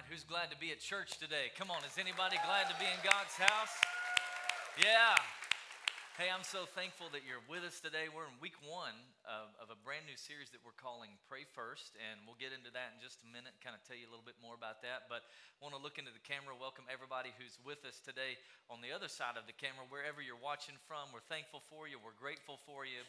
[0.00, 1.52] right, who's glad to be at church today?
[1.60, 3.76] Come on, is anybody glad to be in God's house?
[4.80, 5.12] Yeah.
[6.16, 8.08] Hey, I'm so thankful that you're with us today.
[8.08, 8.96] We're in week one
[9.28, 12.72] of, of, a brand new series that we're calling Pray First, and we'll get into
[12.72, 15.04] that in just a minute, kind of tell you a little bit more about that.
[15.12, 18.40] But I want to look into the camera, welcome everybody who's with us today
[18.72, 21.12] on the other side of the camera, wherever you're watching from.
[21.12, 23.04] We're thankful for you, we're grateful for you.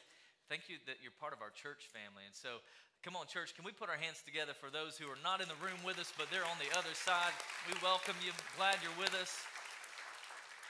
[0.51, 2.27] Thank you that you're part of our church family.
[2.27, 2.59] And so
[3.01, 5.49] Come on, church, can we put our hands together for those who are not in
[5.49, 7.33] the room with us, but they're on the other side?
[7.65, 8.29] We welcome you.
[8.61, 9.33] Glad you're with us.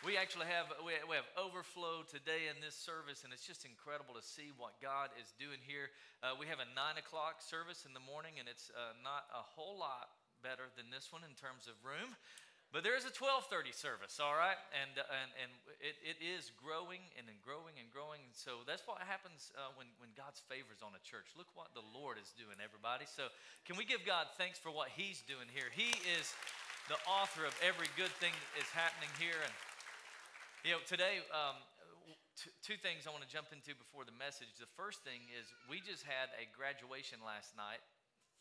[0.07, 4.23] We actually have we have overflow today in this service, and it's just incredible to
[4.23, 5.91] see what God is doing here.
[6.23, 9.43] Uh, we have a nine o'clock service in the morning, and it's uh, not a
[9.43, 12.15] whole lot better than this one in terms of room.
[12.71, 14.55] But there is a 1230 service, all right?
[14.71, 15.51] And, uh, and, and
[15.83, 18.23] it, it is growing and growing and growing.
[18.23, 21.35] And so that's what happens uh, when, when God's favors on a church.
[21.35, 23.03] Look what the Lord is doing, everybody.
[23.03, 23.27] So
[23.67, 25.67] can we give God thanks for what he's doing here?
[25.75, 26.31] He is
[26.87, 29.35] the author of every good thing that is happening here.
[29.43, 29.51] And,
[30.63, 31.59] you know, today, um,
[32.39, 34.47] t- two things I want to jump into before the message.
[34.63, 37.83] The first thing is we just had a graduation last night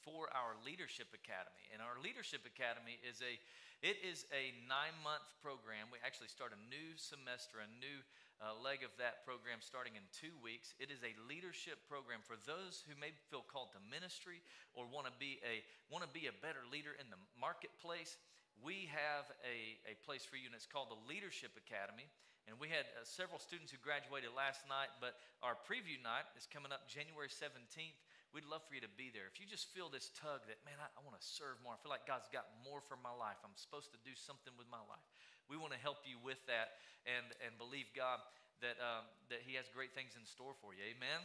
[0.05, 1.69] for our Leadership Academy.
[1.73, 3.39] And our Leadership Academy is a
[3.81, 5.89] it is a nine month program.
[5.89, 8.05] We actually start a new semester, a new
[8.41, 10.77] uh, leg of that program starting in two weeks.
[10.77, 14.45] It is a leadership program for those who may feel called to ministry
[14.77, 18.21] or want to be a want to be a better leader in the marketplace.
[18.61, 22.05] We have a, a place for you, and it's called the Leadership Academy.
[22.49, 26.45] And we had uh, several students who graduated last night, but our preview night is
[26.49, 27.97] coming up January 17th.
[28.31, 29.27] We'd love for you to be there.
[29.27, 31.79] If you just feel this tug that, man, I, I want to serve more, I
[31.83, 34.83] feel like God's got more for my life, I'm supposed to do something with my
[34.87, 35.03] life,
[35.51, 36.79] we want to help you with that
[37.11, 38.23] and, and believe God
[38.63, 39.03] that, um,
[39.35, 40.87] that He has great things in store for you.
[40.95, 41.21] Amen?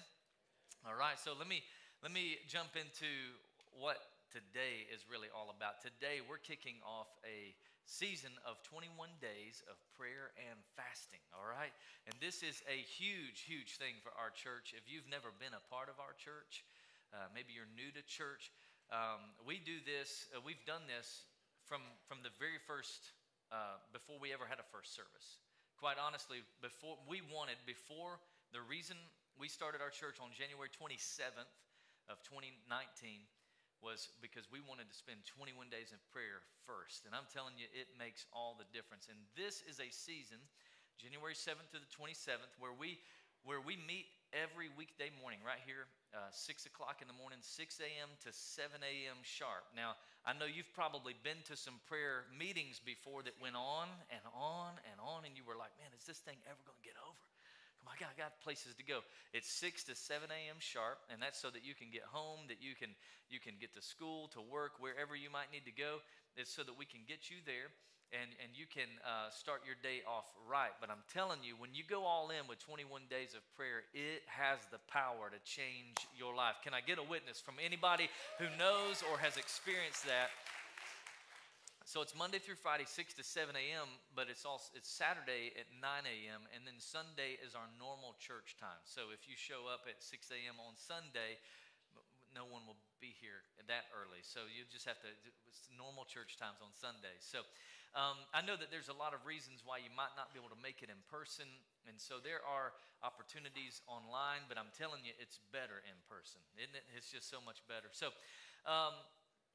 [0.82, 1.62] All right, so let me,
[2.02, 3.10] let me jump into
[3.78, 4.02] what
[4.34, 5.86] today is really all about.
[5.86, 7.54] Today, we're kicking off a
[7.86, 11.72] season of 21 days of prayer and fasting, all right?
[12.10, 14.74] And this is a huge, huge thing for our church.
[14.74, 16.66] If you've never been a part of our church,
[17.16, 18.52] uh, maybe you're new to church.
[18.92, 21.24] Um, we do this, uh, we've done this
[21.64, 21.80] from,
[22.12, 23.16] from the very first,
[23.56, 25.40] uh, before we ever had a first service.
[25.80, 28.20] Quite honestly, before we wanted, before
[28.52, 29.00] the reason
[29.40, 31.50] we started our church on January 27th
[32.12, 32.59] of 2019
[33.84, 37.03] was because we wanted to spend 21 days in prayer first.
[37.08, 39.12] And I'm telling you, it makes all the difference.
[39.12, 40.40] And this is a season,
[40.96, 43.00] January 7th to the 27th, where we
[43.46, 44.09] where we meet
[45.56, 48.12] right here, uh, 6 o'clock in the morning, 6 a.m.
[48.28, 49.24] to 7 a.m.
[49.24, 49.64] sharp.
[49.72, 49.96] Now,
[50.28, 54.76] I know you've probably been to some prayer meetings before that went on and on
[54.92, 57.24] and on, and you were like, man, is this thing ever going to get over?
[57.80, 59.00] Come on, I got, I got places to go.
[59.32, 60.60] It's 6 to 7 a.m.
[60.60, 62.92] sharp, and that's so that you can get home, that you can,
[63.32, 66.04] you can get to school, to work, wherever you might need to go.
[66.36, 67.72] It's so that we can get you there
[68.14, 70.74] and, and you can uh, start your day off right.
[70.82, 74.22] But I'm telling you, when you go all in with 21 days of prayer, it
[74.30, 76.62] has the power to change your life.
[76.62, 80.30] Can I get a witness from anybody who knows or has experienced that?
[81.86, 83.86] So it's Monday through Friday, 6 to 7 a.m.,
[84.18, 88.58] but it's also it's Saturday at 9 a.m., and then Sunday is our normal church
[88.58, 88.82] time.
[88.90, 90.58] So if you show up at 6 a.m.
[90.58, 91.38] on Sunday,
[92.34, 94.26] no one will be here that early.
[94.26, 95.10] So you just have to,
[95.48, 97.16] it's normal church times on Sunday.
[97.22, 97.48] So
[97.96, 100.52] um, I know that there's a lot of reasons why you might not be able
[100.52, 101.48] to make it in person,
[101.88, 106.76] and so there are opportunities online, but I'm telling you, it's better in person, isn't
[106.76, 106.84] it?
[106.92, 107.88] It's just so much better.
[107.96, 108.12] So,
[108.68, 109.00] um,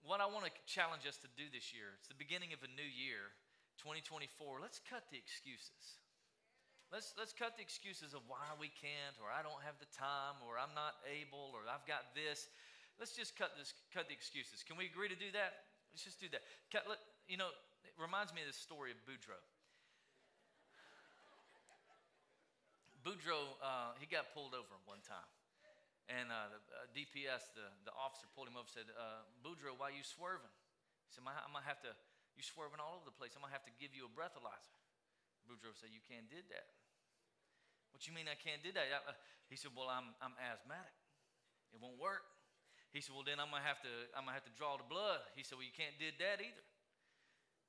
[0.00, 2.70] what I want to challenge us to do this year, it's the beginning of a
[2.72, 3.36] new year,
[3.84, 4.56] 2024.
[4.64, 6.00] Let's cut the excuses.
[6.88, 10.40] Let's, let's cut the excuses of why we can't, or I don't have the time,
[10.42, 12.48] or I'm not able, or I've got this.
[12.96, 14.64] Let's just cut, this, cut the excuses.
[14.64, 15.70] Can we agree to do that?
[15.92, 16.42] Let's just do that.
[16.72, 16.98] Cut, let,
[17.30, 17.52] you know,
[18.00, 19.44] reminds me of this story of Boudreaux.
[23.04, 25.28] Boudreaux, uh, he got pulled over one time.
[26.10, 29.94] And uh, the uh, DPS, the, the officer pulled him over said, uh, Boudreaux, why
[29.94, 30.50] are you swerving?
[31.06, 31.94] He said, I'm going to have to,
[32.34, 33.38] you're swerving all over the place.
[33.38, 34.74] I'm going to have to give you a breathalyzer.
[35.46, 36.66] Boudreaux said, you can't did that.
[37.94, 38.86] What you mean I can't do that?
[39.06, 39.14] Uh,
[39.46, 40.94] he said, well, I'm, I'm asthmatic.
[41.70, 42.26] It won't work.
[42.90, 44.74] He said, well, then I'm going to have to, I'm going to have to draw
[44.74, 45.22] the blood.
[45.38, 46.66] He said, well, you can't did that either.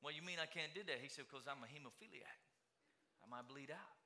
[0.02, 0.98] Well, you mean I can't do that?
[0.98, 2.38] He said, because I'm a hemophiliac.
[3.22, 3.98] I might bleed out.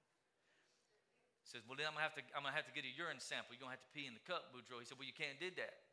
[1.44, 3.24] He says, well, then I'm gonna have to, I'm gonna have to get a urine
[3.24, 3.56] sample.
[3.56, 4.84] You're gonna have to pee in the cup, Boudreaux.
[4.84, 5.86] He said, well, you can't do that.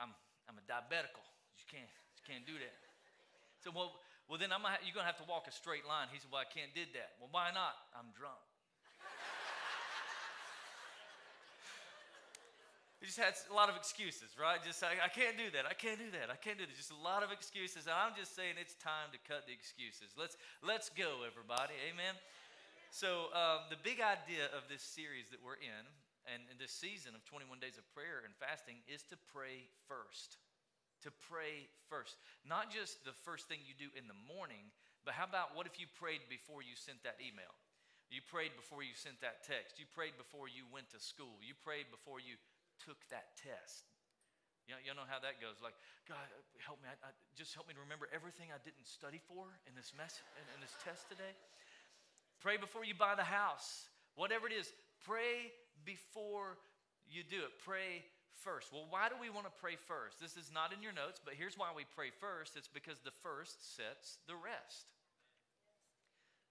[0.00, 0.16] I'm,
[0.48, 1.24] I'm a diabetical.
[1.60, 2.76] You can't, you can't do that.
[3.60, 4.00] So, well,
[4.30, 6.08] well, then I'm gonna, you're gonna have to walk a straight line.
[6.08, 7.18] He said, well, I can't did that.
[7.20, 7.76] Well, why not?
[7.92, 8.40] I'm drunk.
[13.00, 14.60] We just had a lot of excuses, right?
[14.60, 15.64] Just I, I can't do that.
[15.64, 16.28] I can't do that.
[16.28, 16.76] I can't do that.
[16.76, 17.88] Just a lot of excuses.
[17.88, 20.12] And I'm just saying it's time to cut the excuses.
[20.20, 21.72] Let's let's go, everybody.
[21.88, 22.12] Amen.
[22.92, 25.84] So um, the big idea of this series that we're in,
[26.28, 30.36] and in this season of 21 days of prayer and fasting, is to pray first.
[31.08, 34.68] To pray first, not just the first thing you do in the morning,
[35.08, 37.56] but how about what if you prayed before you sent that email?
[38.12, 39.78] You prayed before you sent that text.
[39.78, 41.38] You prayed before you went to school.
[41.40, 42.36] You prayed before you
[42.84, 43.86] took that test.
[44.68, 45.58] You know, you know how that goes.
[45.58, 45.74] Like,
[46.06, 46.22] God,
[46.62, 46.86] help me.
[46.86, 50.22] I, I, just help me to remember everything I didn't study for in this mess
[50.38, 51.34] in, in this test today.
[52.38, 53.90] Pray before you buy the house.
[54.14, 54.70] Whatever it is,
[55.02, 55.50] pray
[55.82, 56.56] before
[57.10, 57.52] you do it.
[57.66, 58.06] Pray
[58.40, 58.72] first.
[58.72, 60.22] Well, why do we want to pray first?
[60.22, 62.56] This is not in your notes, but here's why we pray first.
[62.56, 64.88] It's because the first sets the rest.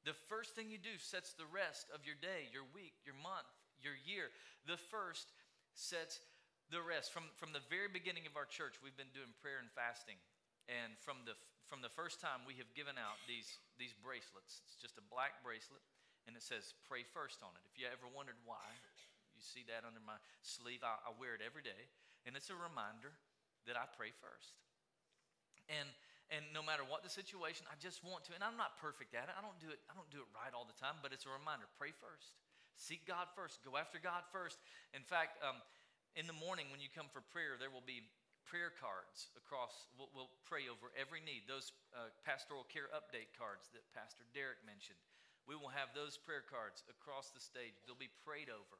[0.06, 3.50] The first thing you do sets the rest of your day, your week, your month,
[3.82, 4.32] your year.
[4.68, 5.28] The first
[5.74, 6.22] sets
[6.70, 7.10] the rest.
[7.14, 10.18] From, from the very beginning of our church, we've been doing prayer and fasting.
[10.70, 11.34] And from the,
[11.66, 14.62] from the first time, we have given out these, these bracelets.
[14.70, 15.82] It's just a black bracelet,
[16.30, 17.64] and it says, Pray first on it.
[17.66, 18.70] If you ever wondered why,
[19.34, 20.86] you see that under my sleeve.
[20.86, 21.90] I, I wear it every day,
[22.30, 23.18] and it's a reminder
[23.66, 24.58] that I pray first.
[25.70, 25.90] And
[26.30, 28.38] and no matter what the situation, I just want to.
[28.38, 29.34] And I'm not perfect at it.
[29.34, 29.82] I don't do it.
[29.90, 31.02] I don't do it right all the time.
[31.02, 32.38] But it's a reminder: pray first.
[32.80, 33.60] Seek God first.
[33.68, 34.56] Go after God first.
[34.96, 35.60] In fact, um,
[36.16, 38.08] in the morning when you come for prayer, there will be
[38.48, 39.92] prayer cards across.
[40.00, 41.46] We'll, we'll pray over every need.
[41.46, 44.98] Those uh, pastoral care update cards that Pastor Derek mentioned.
[45.44, 47.78] We will have those prayer cards across the stage.
[47.84, 48.80] They'll be prayed over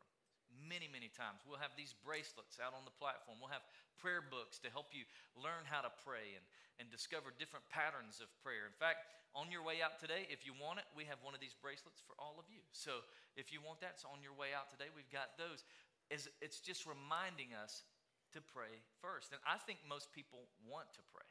[0.68, 1.44] many, many times.
[1.48, 3.40] We'll have these bracelets out on the platform.
[3.40, 3.64] We'll have
[4.00, 6.46] prayer books to help you learn how to pray and,
[6.80, 8.68] and discover different patterns of prayer.
[8.68, 9.08] In fact,
[9.38, 12.02] on your way out today, if you want it, we have one of these bracelets
[12.02, 12.64] for all of you.
[12.74, 13.06] So
[13.38, 14.90] if you want that, it's on your way out today.
[14.90, 15.68] We've got those.
[16.10, 17.86] It's just reminding us
[18.34, 19.30] to pray first.
[19.30, 21.30] And I think most people want to pray.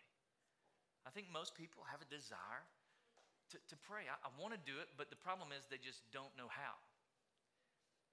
[1.06, 2.62] I think most people have a desire
[3.50, 4.06] to, to pray.
[4.06, 6.76] I, I want to do it, but the problem is they just don't know how.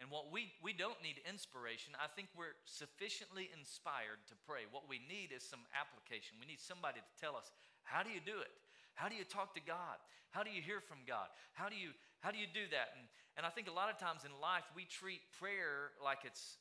[0.03, 1.95] And what we, we don't need inspiration.
[1.95, 4.67] I think we're sufficiently inspired to pray.
[4.67, 6.35] What we need is some application.
[6.35, 7.47] We need somebody to tell us,
[7.87, 8.51] how do you do it?
[8.99, 9.99] How do you talk to God?
[10.35, 11.31] How do you hear from God?
[11.55, 12.91] How do you, how do, you do that?
[12.99, 13.07] And,
[13.39, 16.59] and I think a lot of times in life we treat prayer like it's,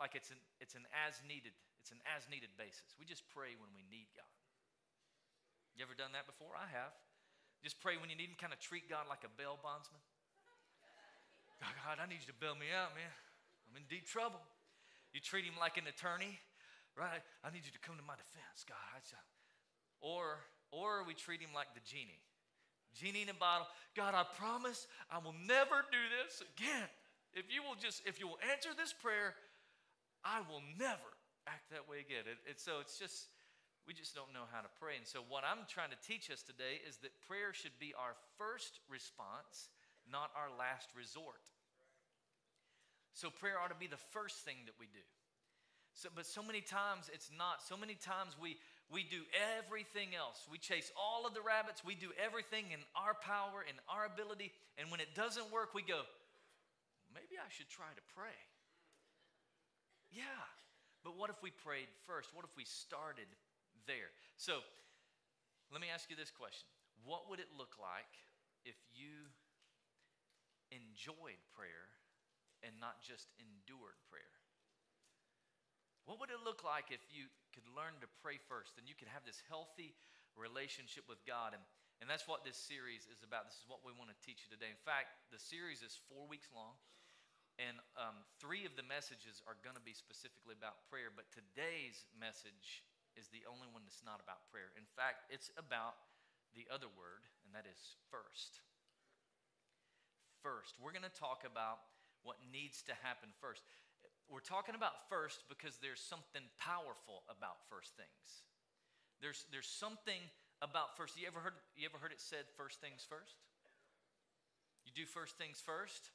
[0.00, 1.52] like it's an, it's an as needed,
[1.84, 2.96] it's an as needed basis.
[2.96, 4.32] We just pray when we need God.
[5.76, 6.56] You ever done that before?
[6.56, 6.92] I have.
[7.64, 10.00] Just pray when you need Him, kind of treat God like a bail bondsman.
[11.62, 13.14] God, I need you to bail me out, man.
[13.70, 14.42] I'm in deep trouble.
[15.14, 16.40] You treat him like an attorney,
[16.98, 17.22] right?
[17.44, 19.02] I need you to come to my defense, God.
[20.02, 20.42] Or,
[20.74, 22.18] or we treat him like the genie.
[22.92, 23.70] Genie in a bottle.
[23.96, 26.90] God, I promise I will never do this again.
[27.32, 29.32] If you will just, if you will answer this prayer,
[30.20, 31.10] I will never
[31.48, 32.28] act that way again.
[32.28, 33.32] And, and so it's just,
[33.88, 35.00] we just don't know how to pray.
[35.00, 38.14] And so what I'm trying to teach us today is that prayer should be our
[38.36, 39.72] first response,
[40.10, 41.42] not our last resort.
[43.12, 45.04] So prayer ought to be the first thing that we do.
[45.94, 47.60] So, but so many times it's not.
[47.62, 48.56] So many times we,
[48.88, 49.28] we do
[49.60, 50.48] everything else.
[50.50, 51.84] We chase all of the rabbits.
[51.84, 54.52] We do everything in our power, in our ability.
[54.80, 56.00] And when it doesn't work, we go,
[57.12, 58.36] maybe I should try to pray.
[60.10, 60.44] Yeah.
[61.04, 62.32] But what if we prayed first?
[62.32, 63.28] What if we started
[63.86, 64.08] there?
[64.40, 64.64] So
[65.72, 66.68] let me ask you this question
[67.04, 68.12] What would it look like
[68.64, 69.28] if you
[70.72, 71.92] enjoyed prayer
[72.64, 74.34] and not just endured prayer?
[76.08, 79.12] What would it look like if you could learn to pray first and you could
[79.12, 79.94] have this healthy
[80.34, 81.54] relationship with God?
[81.54, 81.62] And,
[82.02, 83.46] and that's what this series is about.
[83.46, 84.72] This is what we want to teach you today.
[84.72, 86.74] In fact, the series is four weeks long,
[87.60, 92.02] and um, three of the messages are going to be specifically about prayer, but today's
[92.18, 92.82] message
[93.14, 94.74] is the only one that's not about prayer.
[94.74, 96.00] In fact, it's about
[96.56, 98.64] the other word, and that is first.
[100.42, 100.74] First.
[100.82, 101.78] We're going to talk about
[102.26, 103.62] what needs to happen first.
[104.26, 108.46] We're talking about first because there's something powerful about first things.
[109.22, 110.18] There's, there's something
[110.62, 111.18] about first.
[111.18, 113.38] You ever heard you ever heard it said first things first?
[114.86, 116.10] You do first things first,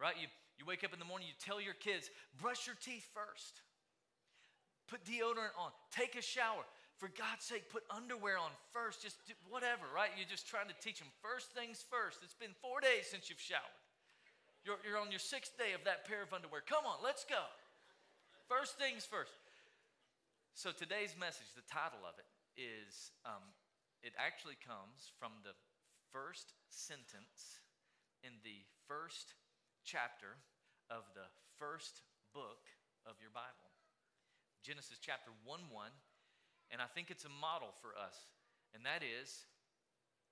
[0.00, 0.14] right?
[0.20, 0.28] You
[0.60, 2.08] you wake up in the morning, you tell your kids,
[2.40, 3.60] brush your teeth first.
[4.88, 6.64] Put deodorant on, take a shower.
[6.96, 10.08] For God's sake, put underwear on first, just do whatever, right?
[10.16, 12.24] You're just trying to teach them first things first.
[12.24, 13.76] It's been four days since you've showered.
[14.64, 16.64] You're, you're on your sixth day of that pair of underwear.
[16.64, 17.44] Come on, let's go.
[18.48, 19.36] First things first.
[20.56, 22.26] So today's message, the title of it
[22.56, 23.44] is, um,
[24.00, 25.52] it actually comes from the
[26.08, 27.60] first sentence
[28.24, 29.36] in the first
[29.84, 30.40] chapter
[30.88, 31.28] of the
[31.60, 32.00] first
[32.32, 32.64] book
[33.04, 33.68] of your Bible.
[34.64, 35.92] Genesis chapter 1 1.
[36.70, 38.16] And I think it's a model for us.
[38.74, 39.46] And that is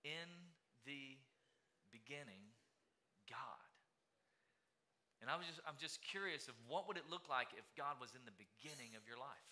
[0.05, 0.29] in
[0.85, 1.17] the
[1.95, 2.53] beginning,
[3.31, 3.65] God.
[5.25, 7.97] And I was just, I'm just curious of what would it look like if God
[7.97, 9.49] was in the beginning of your life?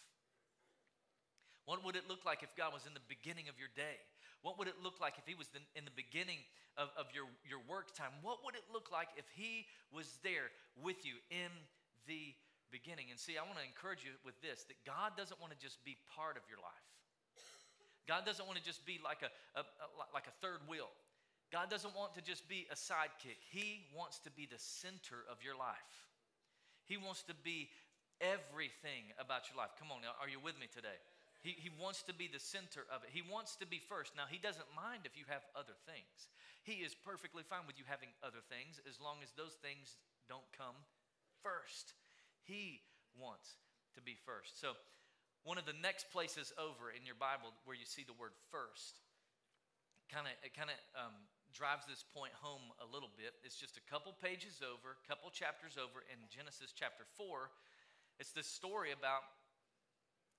[1.65, 3.97] What would it look like if God was in the beginning of your day?
[4.43, 5.49] What would it look like if He was
[5.79, 6.43] in the beginning
[6.77, 8.12] of, of your, your work time?
[8.21, 11.49] What would it look like if He was there with you in
[12.05, 12.35] the
[12.73, 13.12] beginning?
[13.12, 15.79] And see, I want to encourage you with this that God doesn't want to just
[15.85, 16.88] be part of your life.
[18.09, 20.91] God doesn't want to just be like a, a, a, like a third wheel.
[21.52, 23.38] God doesn't want to just be a sidekick.
[23.52, 26.09] He wants to be the center of your life.
[26.88, 27.69] He wants to be
[28.19, 29.76] everything about your life.
[29.76, 30.97] Come on are you with me today?
[31.43, 33.11] He, he wants to be the center of it.
[33.11, 34.14] He wants to be first.
[34.14, 36.31] Now, he doesn't mind if you have other things.
[36.62, 39.99] He is perfectly fine with you having other things as long as those things
[40.31, 40.79] don't come
[41.43, 41.99] first.
[42.45, 42.83] He
[43.19, 43.57] wants
[43.95, 44.61] to be first.
[44.61, 44.75] So,
[45.43, 49.03] one of the next places over in your Bible where you see the word first,
[50.07, 51.17] kind of it kind of um,
[51.51, 53.35] drives this point home a little bit.
[53.43, 57.51] It's just a couple pages over, couple chapters over in Genesis chapter four.
[58.23, 59.27] It's this story about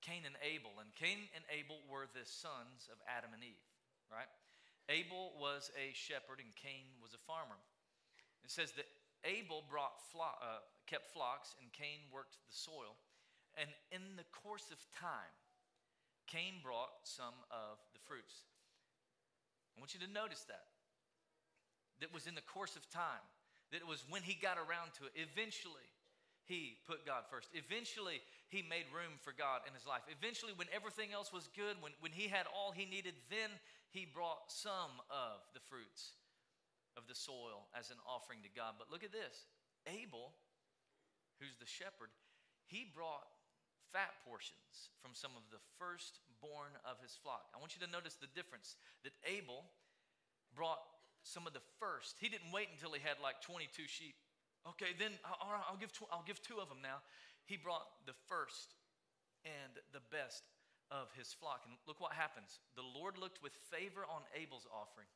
[0.04, 0.72] Cain and Abel.
[0.80, 3.64] And Cain and Abel were the sons of Adam and Eve,
[4.12, 4.28] right?
[4.92, 7.56] Abel was a shepherd and Cain was a farmer.
[8.44, 8.84] It says that
[9.24, 12.96] Abel brought flo- uh, kept flocks and Cain worked the soil.
[13.56, 15.34] And in the course of time,
[16.26, 18.44] Cain brought some of the fruits.
[19.76, 20.66] I want you to notice that.
[22.00, 23.22] That was in the course of time.
[23.70, 25.14] That it was when he got around to it.
[25.14, 25.86] Eventually,
[26.44, 27.48] he put God first.
[27.54, 30.04] Eventually, he made room for God in his life.
[30.10, 33.48] Eventually, when everything else was good, when, when he had all he needed, then
[33.90, 36.18] he brought some of the fruits
[36.96, 38.76] of the soil as an offering to God.
[38.78, 39.48] But look at this
[39.88, 40.32] Abel,
[41.44, 42.08] who's the shepherd,
[42.64, 43.28] he brought
[43.92, 47.52] fat portions from some of the firstborn of his flock.
[47.52, 49.68] I want you to notice the difference that Abel
[50.56, 50.80] brought
[51.20, 52.16] some of the first.
[52.16, 54.16] He didn't wait until he had like 22 sheep
[54.64, 57.04] Okay, then uh, all right, I'll give, tw- I'll give two of them now.
[57.44, 58.72] He brought the first
[59.44, 60.48] and the best
[60.88, 61.60] of his flock.
[61.68, 62.64] And look what happens.
[62.72, 65.08] The Lord looked with favor on Abel's offering,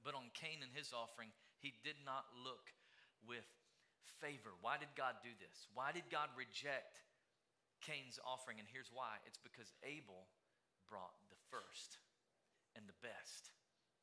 [0.00, 1.28] but on Cain and his offering,
[1.60, 2.72] he did not look
[3.28, 3.44] with
[4.18, 4.54] favor.
[4.60, 5.66] Why did God do this?
[5.74, 7.02] Why did God reject
[7.82, 8.58] Cain's offering?
[8.58, 10.26] And here's why it's because Abel
[10.88, 12.00] brought the first
[12.74, 13.52] and the best.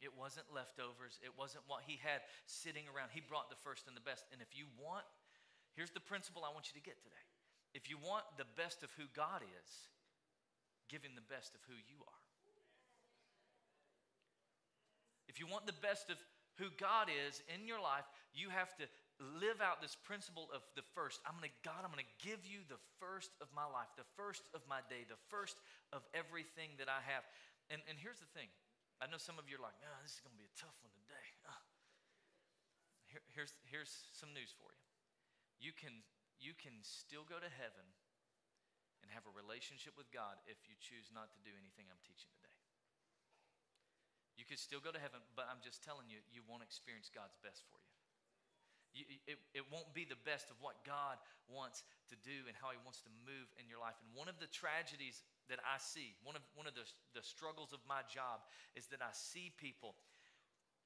[0.04, 1.18] It wasn't leftovers.
[1.24, 3.16] It wasn't what he had sitting around.
[3.16, 4.28] He brought the first and the best.
[4.36, 5.08] And if you want,
[5.74, 7.25] here's the principle I want you to get today.
[7.72, 9.70] If you want the best of who God is,
[10.92, 12.24] give him the best of who you are.
[15.28, 16.16] If you want the best of
[16.56, 18.88] who God is in your life, you have to
[19.19, 21.24] live out this principle of the first.
[21.24, 24.07] I'm going to, God, I'm going to give you the first of my life, the
[24.19, 25.55] first of my day, the first
[25.95, 27.24] of everything that I have.
[27.72, 28.51] And, and here's the thing
[29.00, 30.75] I know some of you are like, oh, this is going to be a tough
[30.84, 31.27] one today.
[31.48, 31.63] Oh.
[33.12, 34.84] Here, here's, here's some news for you.
[35.60, 36.03] You can,
[36.39, 37.88] you can still go to heaven
[39.00, 42.31] and have a relationship with God if you choose not to do anything I'm teaching
[42.36, 42.55] today.
[44.36, 47.39] You could still go to heaven, but I'm just telling you, you won't experience God's
[47.39, 47.85] best for you.
[48.96, 51.20] You it, it won't be the best of what God
[51.52, 54.00] wants to do and how He wants to move in your life.
[54.02, 55.22] And one of the tragedies
[55.52, 58.42] that I see, one of, one of the, the struggles of my job
[58.74, 59.94] is that I see people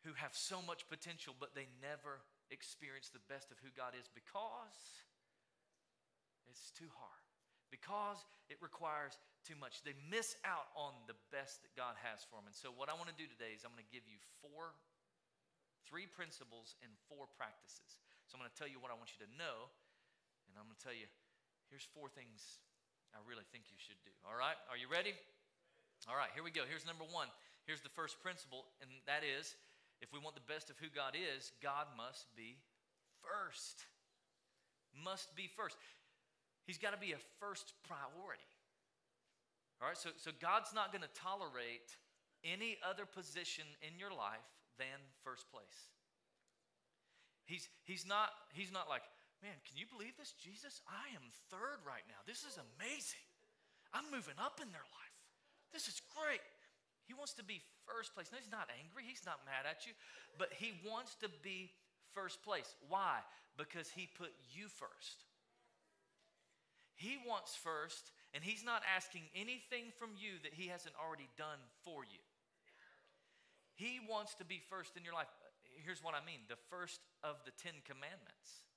[0.04, 4.10] who have so much potential, but they never experience the best of who God is
[4.12, 5.06] because
[6.50, 7.24] it's too hard,
[7.70, 9.86] because it requires too much.
[9.86, 12.50] They miss out on the best that God has for them.
[12.50, 14.74] And so, what I want to do today is I'm going to give you four,
[15.90, 17.98] three principles and four practices.
[18.30, 19.74] So, I'm going to tell you what I want you to know,
[20.46, 21.10] and I'm going to tell you
[21.74, 22.62] here's four things
[23.12, 24.14] I really think you should do.
[24.22, 24.58] All right?
[24.70, 25.18] Are you ready?
[26.06, 26.64] All right, here we go.
[26.64, 27.28] Here's number one.
[27.66, 29.58] Here's the first principle, and that is
[30.00, 32.56] if we want the best of who God is, God must be
[33.20, 33.84] first.
[34.96, 35.76] Must be first.
[36.66, 38.48] He's got to be a first priority.
[39.82, 41.98] All right, so, so God's not going to tolerate
[42.44, 44.48] any other position in your life
[44.80, 45.92] than first place.
[47.46, 49.04] He's, he's, not, he's not like,
[49.40, 50.36] Man, can you believe this?
[50.36, 52.20] Jesus, I am third right now.
[52.28, 53.24] This is amazing.
[53.96, 55.18] I'm moving up in their life.
[55.72, 56.44] This is great.
[57.08, 58.30] He wants to be first place.
[58.36, 59.08] No, he's not angry.
[59.08, 59.96] He's not mad at you,
[60.36, 61.72] but he wants to be
[62.12, 62.76] first place.
[62.92, 63.24] Why?
[63.56, 65.24] Because he put you first.
[67.00, 71.64] He wants first, and he's not asking anything from you that he hasn't already done
[71.88, 72.20] for you.
[73.80, 75.32] He wants to be first in your life.
[75.80, 78.68] Here's what I mean the first of the Ten Commandments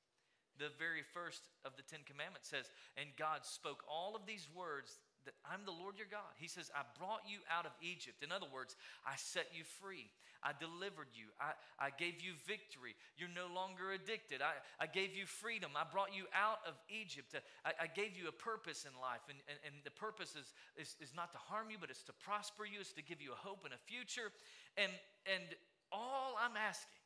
[0.58, 5.00] the very first of the Ten Commandments says, And God spoke all of these words
[5.24, 6.34] that I'm the Lord your God.
[6.36, 8.22] He says, I brought you out of Egypt.
[8.22, 8.76] In other words,
[9.06, 10.10] I set you free.
[10.42, 11.30] I delivered you.
[11.38, 12.98] I, I gave you victory.
[13.14, 14.42] You're no longer addicted.
[14.42, 15.78] I, I gave you freedom.
[15.78, 17.38] I brought you out of Egypt.
[17.62, 19.22] I, I gave you a purpose in life.
[19.30, 22.16] And, and, and the purpose is, is, is not to harm you, but it's to
[22.18, 24.34] prosper you, it's to give you a hope and a future.
[24.74, 24.90] And,
[25.30, 25.46] and
[25.94, 27.02] all I'm asking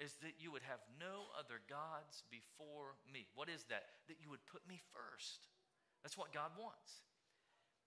[0.00, 3.26] is that you would have no other gods before me.
[3.34, 3.84] What is that?
[4.06, 5.50] That you would put me first.
[6.02, 7.02] That's what God wants.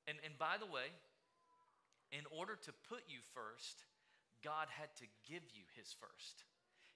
[0.07, 0.91] And, and by the way,
[2.11, 3.85] in order to put you first,
[4.43, 6.43] God had to give you his first.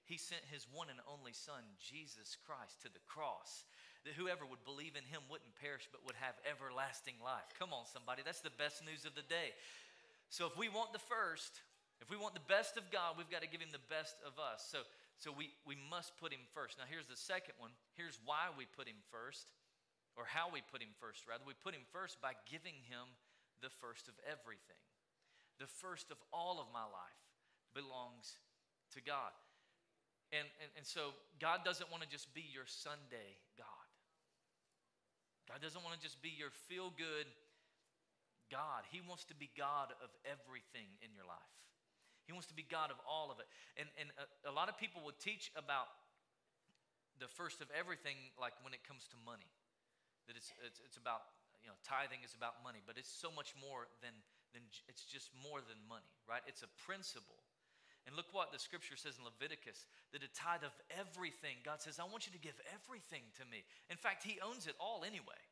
[0.06, 3.66] He sent his one and only Son, Jesus Christ, to the cross,
[4.06, 7.50] that whoever would believe in him wouldn't perish but would have everlasting life.
[7.58, 9.50] Come on, somebody, that's the best news of the day.
[10.30, 11.58] So if we want the first,
[11.98, 14.38] if we want the best of God, we've got to give him the best of
[14.38, 14.62] us.
[14.70, 14.86] So,
[15.18, 16.78] so we, we must put him first.
[16.78, 17.74] Now, here's the second one.
[17.98, 19.50] Here's why we put him first
[20.16, 21.44] or how we put him first, rather.
[21.44, 23.12] We put him first by giving him
[23.60, 24.80] the first of everything.
[25.60, 27.22] The first of all of my life
[27.76, 28.40] belongs
[28.96, 29.32] to God.
[30.32, 33.88] And, and, and so God doesn't want to just be your Sunday God.
[35.46, 37.28] God doesn't want to just be your feel good
[38.50, 38.82] God.
[38.90, 41.54] He wants to be God of everything in your life.
[42.26, 43.46] He wants to be God of all of it.
[43.78, 45.86] And, and a, a lot of people will teach about
[47.22, 49.46] the first of everything, like when it comes to money
[50.26, 51.26] that it's, it's, it's about,
[51.62, 54.14] you know, tithing is about money, but it's so much more than,
[54.54, 56.42] than, it's just more than money, right?
[56.46, 57.38] It's a principle.
[58.06, 61.98] And look what the scripture says in Leviticus that a tithe of everything, God says,
[61.98, 63.66] I want you to give everything to me.
[63.90, 65.42] In fact, He owns it all anyway.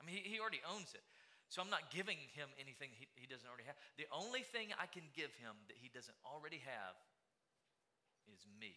[0.00, 1.04] I mean, He, he already owns it.
[1.52, 3.76] So I'm not giving Him anything he, he doesn't already have.
[4.00, 6.96] The only thing I can give Him that He doesn't already have
[8.32, 8.72] is me.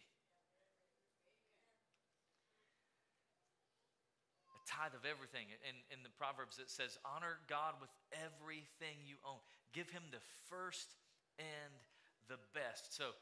[4.72, 5.52] Tithe of everything.
[5.68, 9.40] In, in the Proverbs, it says, Honor God with everything you own.
[9.76, 10.96] Give him the first
[11.36, 11.76] and
[12.32, 12.96] the best.
[12.96, 13.12] So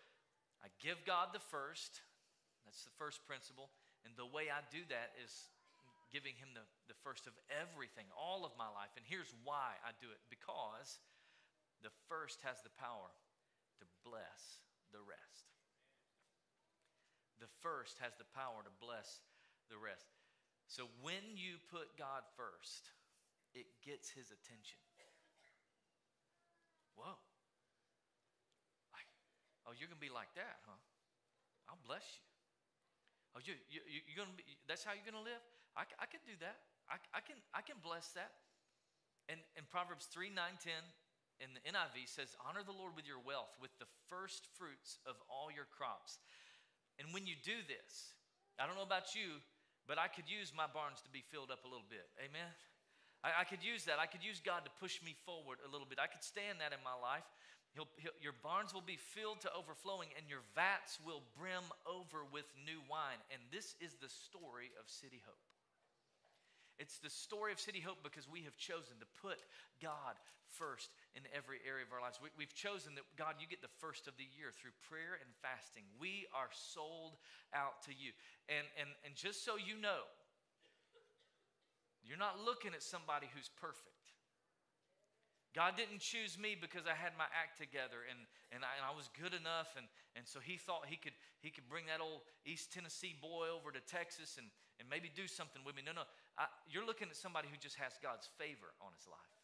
[0.62, 2.06] I give God the first.
[2.62, 3.74] That's the first principle.
[4.06, 5.50] And the way I do that is
[6.14, 8.94] giving him the, the first of everything, all of my life.
[8.94, 11.02] And here's why I do it because
[11.82, 13.10] the first has the power
[13.82, 14.62] to bless
[14.94, 15.50] the rest.
[17.40, 19.24] The first has the power to bless
[19.72, 20.19] the rest.
[20.70, 22.94] So when you put God first,
[23.58, 24.78] it gets his attention.
[26.94, 27.18] Whoa.
[28.94, 29.10] Like,
[29.66, 30.78] oh, you're going to be like that, huh?
[31.66, 32.22] I'll bless you.
[33.34, 35.42] Oh, you, you, you're going to be, that's how you're going to live?
[35.74, 36.62] I, I can do that.
[36.86, 38.30] I, I, can, I can bless that.
[39.26, 40.70] And in Proverbs 3, 9, 10,
[41.42, 45.18] in the NIV says, Honor the Lord with your wealth, with the first fruits of
[45.26, 46.22] all your crops.
[47.02, 48.14] And when you do this,
[48.54, 49.42] I don't know about you,
[49.88, 52.08] but I could use my barns to be filled up a little bit.
[52.20, 52.48] Amen?
[53.22, 54.00] I, I could use that.
[54.00, 55.98] I could use God to push me forward a little bit.
[56.00, 57.26] I could stand that in my life.
[57.74, 62.26] He'll, he'll, your barns will be filled to overflowing, and your vats will brim over
[62.26, 63.22] with new wine.
[63.30, 65.38] And this is the story of City Hope.
[66.80, 69.36] It's the story of City Hope because we have chosen to put
[69.84, 70.16] God
[70.48, 72.16] first in every area of our lives.
[72.18, 75.28] We, have chosen that, God, you get the first of the year through prayer and
[75.44, 75.84] fasting.
[76.00, 77.20] We are sold
[77.52, 78.16] out to you.
[78.48, 80.08] And, and, and just so you know,
[82.00, 84.00] you're not looking at somebody who's perfect.
[85.52, 88.22] God didn't choose me because I had my act together and,
[88.54, 89.74] and, I, and I was good enough.
[89.74, 93.50] And, and so he thought he could, he could bring that old East Tennessee boy
[93.50, 94.46] over to Texas and,
[94.78, 95.82] and maybe do something with me.
[95.82, 96.06] No, no.
[96.38, 99.34] I, you're looking at somebody who just has God's favor on his life.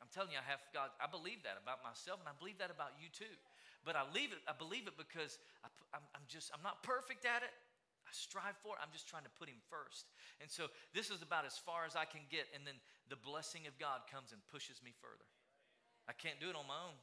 [0.00, 0.90] I'm telling you, I have God.
[0.96, 3.36] I believe that about myself, and I believe that about you too.
[3.84, 4.40] But I leave it.
[4.48, 6.48] I believe it because I, I'm, I'm just.
[6.56, 7.52] I'm not perfect at it.
[8.08, 8.80] I strive for it.
[8.82, 10.10] I'm just trying to put him first.
[10.42, 12.50] And so this is about as far as I can get.
[12.56, 12.74] And then
[13.06, 15.28] the blessing of God comes and pushes me further.
[16.10, 16.98] I can't do it on my own.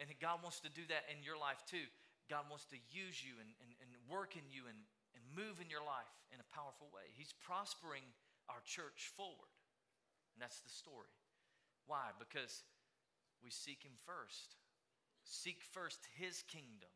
[0.00, 1.84] And God wants to do that in your life too.
[2.32, 4.99] God wants to use you and, and, and work in you and, and
[5.34, 7.10] move in your life in a powerful way.
[7.14, 8.04] He's prospering
[8.50, 9.52] our church forward.
[10.34, 11.10] And that's the story.
[11.86, 12.14] Why?
[12.18, 12.62] Because
[13.42, 14.58] we seek Him first.
[15.24, 16.90] Seek first His kingdom,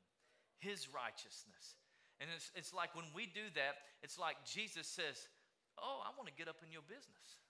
[0.59, 1.77] His righteousness,
[2.23, 5.27] and it's, it's like when we do that, it's like Jesus says,
[5.75, 7.42] Oh, I want to get up in your business.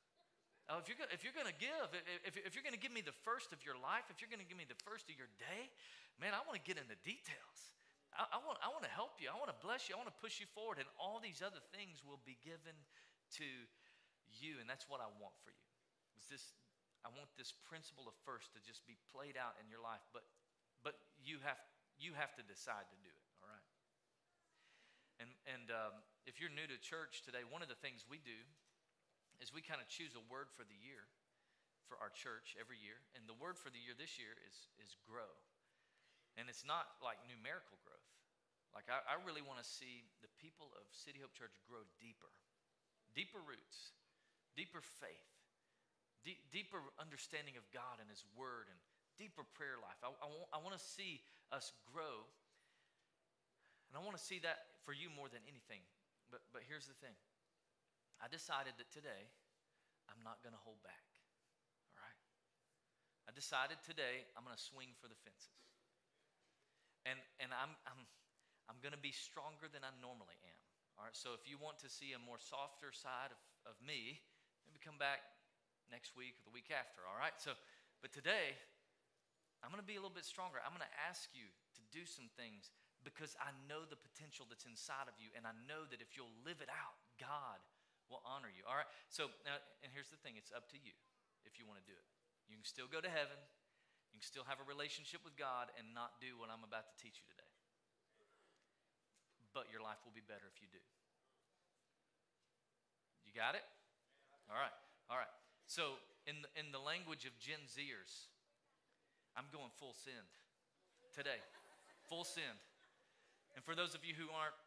[0.72, 1.92] Oh, if you're, if you're going to give,
[2.24, 4.40] if, if you're going to give me the first of your life, if you're going
[4.40, 5.68] to give me the first of your day,
[6.16, 7.60] man, I want to get into details.
[8.14, 9.26] I, I, want, I want to help you.
[9.30, 9.94] I want to bless you.
[9.94, 10.78] I want to push you forward.
[10.78, 12.74] And all these other things will be given
[13.42, 13.48] to
[14.38, 14.62] you.
[14.62, 15.66] And that's what I want for you.
[16.14, 16.54] Is this,
[17.02, 20.02] I want this principle of first to just be played out in your life.
[20.14, 20.24] But,
[20.86, 21.58] but you, have,
[21.98, 23.24] you have to decide to do it.
[23.42, 23.68] All right?
[25.18, 25.94] And, and um,
[26.26, 28.38] if you're new to church today, one of the things we do
[29.42, 31.10] is we kind of choose a word for the year
[31.90, 32.98] for our church every year.
[33.14, 35.28] And the word for the year this year is, is grow.
[36.34, 38.03] And it's not like numerical growth.
[38.74, 42.30] Like, I, I really want to see the people of City Hope Church grow deeper,
[43.14, 43.94] deeper roots,
[44.58, 45.30] deeper faith,
[46.26, 48.78] deep, deeper understanding of God and His Word, and
[49.14, 49.98] deeper prayer life.
[50.02, 51.22] I, I, want, I want to see
[51.54, 52.26] us grow.
[53.90, 55.86] And I want to see that for you more than anything.
[56.34, 57.14] But, but here's the thing
[58.18, 59.30] I decided that today
[60.10, 61.06] I'm not going to hold back.
[61.94, 62.20] All right?
[63.28, 65.62] I decided today I'm going to swing for the fences.
[67.06, 68.02] And, and I'm, I'm,
[68.68, 70.60] I'm going to be stronger than I normally am.
[70.96, 74.22] All right, so if you want to see a more softer side of, of me,
[74.64, 75.26] maybe come back
[75.90, 77.34] next week or the week after, all right?
[77.36, 77.58] So,
[77.98, 78.54] but today,
[79.60, 80.62] I'm going to be a little bit stronger.
[80.62, 82.70] I'm going to ask you to do some things
[83.02, 86.32] because I know the potential that's inside of you, and I know that if you'll
[86.46, 87.60] live it out, God
[88.08, 88.64] will honor you.
[88.64, 90.94] All right, so now, and here's the thing it's up to you
[91.44, 92.06] if you want to do it.
[92.48, 93.36] You can still go to heaven,
[94.14, 96.96] you can still have a relationship with God, and not do what I'm about to
[96.96, 97.43] teach you today
[99.54, 100.82] but your life will be better if you do.
[103.22, 103.62] You got it?
[104.50, 104.74] All right.
[105.08, 105.30] All right.
[105.64, 108.28] So, in the, in the language of Gen Zers,
[109.38, 110.28] I'm going full send
[111.14, 111.40] today.
[112.10, 112.58] full send.
[113.54, 114.58] And for those of you who aren't,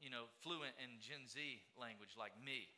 [0.00, 1.40] you know, fluent in Gen Z
[1.80, 2.68] language like me,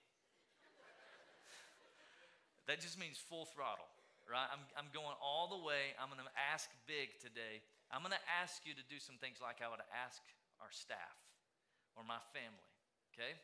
[2.71, 3.87] that just means full throttle,
[4.27, 4.47] right?
[4.51, 5.95] I'm, I'm going all the way.
[5.99, 7.63] I'm going to ask big today.
[7.91, 10.19] I'm going to ask you to do some things like I would ask
[10.61, 11.19] our staff
[11.97, 12.71] or my family,
[13.13, 13.37] okay?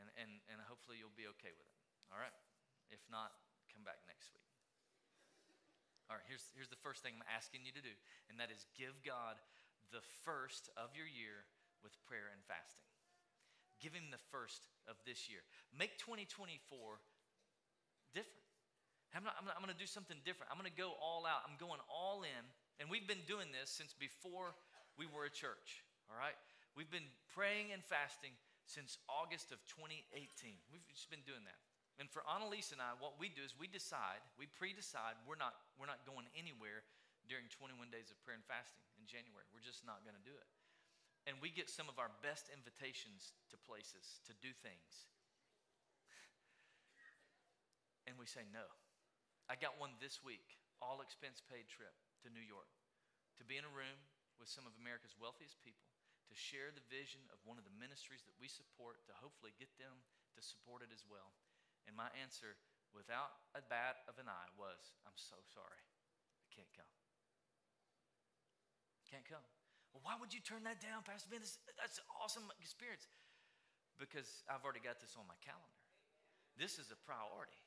[0.00, 2.34] And, and, and hopefully you'll be okay with it, all right?
[2.88, 3.36] If not,
[3.70, 4.46] come back next week.
[6.10, 7.94] All right, here's, here's the first thing I'm asking you to do,
[8.26, 9.38] and that is give God
[9.94, 11.46] the first of your year
[11.86, 12.90] with prayer and fasting.
[13.78, 15.46] Give Him the first of this year.
[15.70, 16.58] Make 2024
[18.10, 18.42] different.
[19.14, 20.50] I'm, I'm, I'm going to do something different.
[20.50, 21.42] I'm going to go all out.
[21.46, 22.44] I'm going all in.
[22.78, 24.54] And we've been doing this since before
[24.94, 26.34] we were a church, all right?
[26.74, 28.34] We've been praying and fasting
[28.66, 30.06] since August of 2018.
[30.70, 31.62] We've just been doing that.
[31.98, 35.52] And for Annalise and I, what we do is we decide, we pre-decide we're not,
[35.76, 36.86] we're not going anywhere
[37.28, 39.44] during 21 days of prayer and fasting in January.
[39.52, 40.48] We're just not going to do it.
[41.28, 45.10] And we get some of our best invitations to places to do things.
[48.08, 48.64] And we say no.
[49.46, 51.94] I got one this week, all expense paid trip
[52.24, 52.72] to New York
[53.38, 54.00] to be in a room
[54.40, 55.89] with some of America's wealthiest people
[56.30, 59.74] to share the vision of one of the ministries that we support to hopefully get
[59.82, 59.98] them
[60.38, 61.34] to support it as well.
[61.90, 62.54] And my answer,
[62.94, 65.82] without a bat of an eye, was I'm so sorry.
[66.38, 66.94] I can't come.
[69.10, 69.42] Can't come.
[69.90, 71.42] Well, why would you turn that down, Pastor Ben?
[71.42, 73.10] This, that's an awesome experience.
[73.98, 75.82] Because I've already got this on my calendar.
[76.54, 77.58] This is a priority.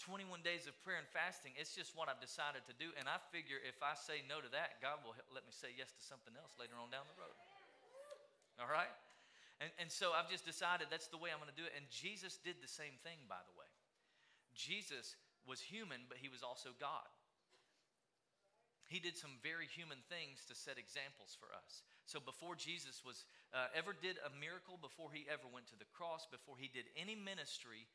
[0.00, 2.92] 21 days of prayer and fasting, it's just what I've decided to do.
[3.00, 5.92] And I figure if I say no to that, God will let me say yes
[5.92, 7.36] to something else later on down the road
[8.60, 8.92] all right?
[9.60, 11.72] And, and so I've just decided that's the way I'm going to do it.
[11.76, 13.68] And Jesus did the same thing, by the way.
[14.52, 15.16] Jesus
[15.48, 17.08] was human, but he was also God.
[18.86, 21.82] He did some very human things to set examples for us.
[22.06, 25.90] So before Jesus was uh, ever did a miracle, before he ever went to the
[25.90, 27.90] cross, before he did any ministry,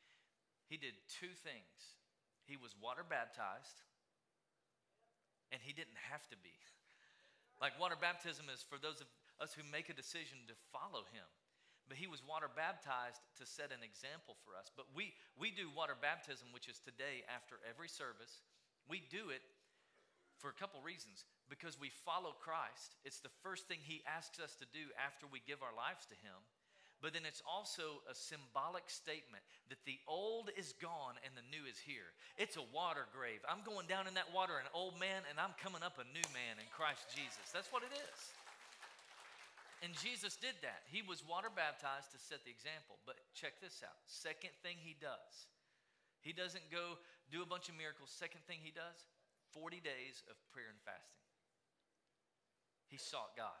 [0.68, 1.96] he did two things.
[2.44, 3.80] He was water baptized,
[5.48, 6.52] and he didn't have to be.
[7.56, 9.08] Like water baptism is for those of
[9.42, 11.26] us who make a decision to follow him.
[11.90, 14.70] But he was water baptized to set an example for us.
[14.70, 18.40] But we, we do water baptism, which is today after every service.
[18.86, 19.42] We do it
[20.38, 21.26] for a couple reasons.
[21.50, 25.44] Because we follow Christ, it's the first thing he asks us to do after we
[25.44, 26.38] give our lives to him.
[27.02, 29.42] But then it's also a symbolic statement
[29.74, 32.14] that the old is gone and the new is here.
[32.38, 33.42] It's a water grave.
[33.42, 36.24] I'm going down in that water, an old man, and I'm coming up a new
[36.30, 37.50] man in Christ Jesus.
[37.50, 38.20] That's what it is.
[39.82, 40.86] And Jesus did that.
[40.86, 43.02] He was water baptized to set the example.
[43.02, 43.98] But check this out.
[44.06, 45.50] Second thing he does.
[46.22, 47.02] He doesn't go
[47.34, 48.14] do a bunch of miracles.
[48.14, 49.10] Second thing he does
[49.50, 51.26] 40 days of prayer and fasting.
[52.86, 53.58] He sought God.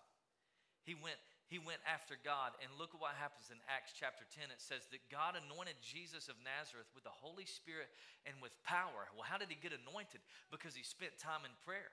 [0.86, 1.18] He went,
[1.50, 2.54] he went after God.
[2.62, 4.54] And look at what happens in Acts chapter 10.
[4.54, 7.90] It says that God anointed Jesus of Nazareth with the Holy Spirit
[8.30, 9.10] and with power.
[9.18, 10.22] Well, how did he get anointed?
[10.54, 11.90] Because he spent time in prayer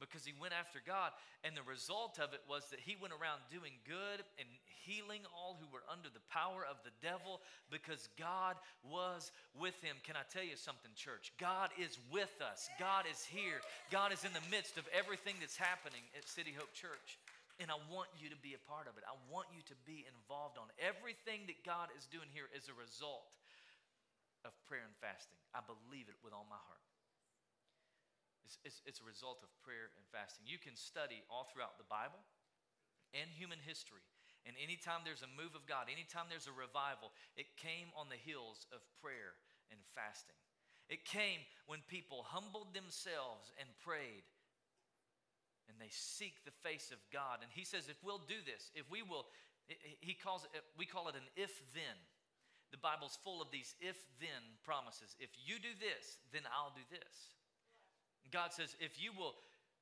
[0.00, 1.12] because he went after God.
[1.44, 4.48] And the result of it was that he went around doing good and
[4.84, 9.96] healing all who were under the power of the devil because God was with him.
[10.06, 11.32] Can I tell you something, church?
[11.40, 15.58] God is with us, God is here, God is in the midst of everything that's
[15.58, 17.18] happening at City Hope Church.
[17.56, 19.04] And I want you to be a part of it.
[19.08, 22.76] I want you to be involved on everything that God is doing here is a
[22.76, 23.24] result
[24.44, 25.40] of prayer and fasting.
[25.56, 26.84] I believe it with all my heart.
[28.46, 30.46] It's, it's, it's a result of prayer and fasting.
[30.46, 32.22] You can study all throughout the Bible
[33.10, 34.06] and human history.
[34.46, 38.22] And anytime there's a move of God, anytime there's a revival, it came on the
[38.22, 39.34] heels of prayer
[39.74, 40.38] and fasting.
[40.86, 44.22] It came when people humbled themselves and prayed
[45.66, 47.42] and they seek the face of God.
[47.42, 49.26] And he says, if we'll do this, if we will,
[49.98, 51.98] he calls it, we call it an if then.
[52.70, 55.14] The Bible's full of these if then promises.
[55.18, 57.35] If you do this, then I'll do this.
[58.32, 59.34] God says, if you will,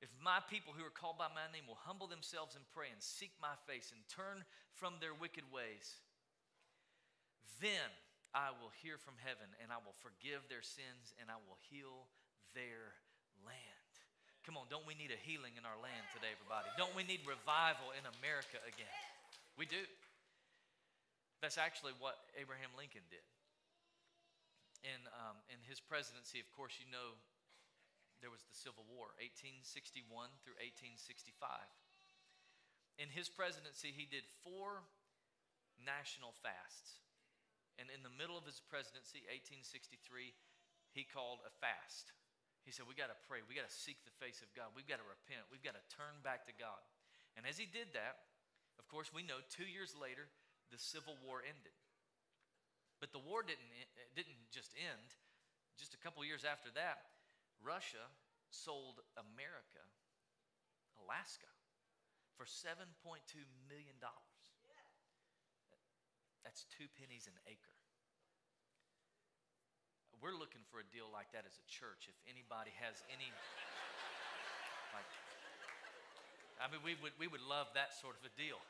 [0.05, 3.01] if my people who are called by my name will humble themselves and pray and
[3.01, 4.45] seek my face and turn
[4.77, 6.03] from their wicked ways,
[7.63, 7.89] then
[8.35, 12.11] I will hear from heaven and I will forgive their sins and I will heal
[12.53, 12.93] their
[13.47, 13.93] land.
[14.45, 16.69] Come on, don't we need a healing in our land today, everybody?
[16.77, 18.99] Don't we need revival in America again?
[19.57, 19.81] We do.
[21.41, 23.25] That's actually what Abraham Lincoln did.
[24.85, 27.17] In, um, in his presidency, of course, you know
[28.55, 30.07] the Civil War, 1861
[30.47, 31.43] through 1865.
[33.03, 34.87] In his presidency, he did four
[35.83, 37.03] national fasts.
[37.75, 40.31] And in the middle of his presidency, 1863,
[40.95, 42.15] he called a fast.
[42.63, 43.43] He said, We got to pray.
[43.43, 44.71] We got to seek the face of God.
[44.79, 45.51] We've got to repent.
[45.51, 46.79] We've got to turn back to God.
[47.35, 48.31] And as he did that,
[48.79, 50.31] of course, we know two years later,
[50.71, 51.75] the Civil War ended.
[53.03, 55.19] But the war didn't, eh, didn't just end.
[55.75, 57.11] Just a couple years after that,
[57.59, 58.07] Russia
[58.55, 59.83] sold America,
[61.03, 61.51] Alaska,
[62.39, 62.95] for $7.2
[63.67, 63.99] million.
[66.47, 67.75] That's two pennies an acre.
[70.23, 72.07] We're looking for a deal like that as a church.
[72.09, 73.29] If anybody has any,
[74.95, 75.11] like,
[76.63, 78.63] I mean, we would, we would love that sort of a deal.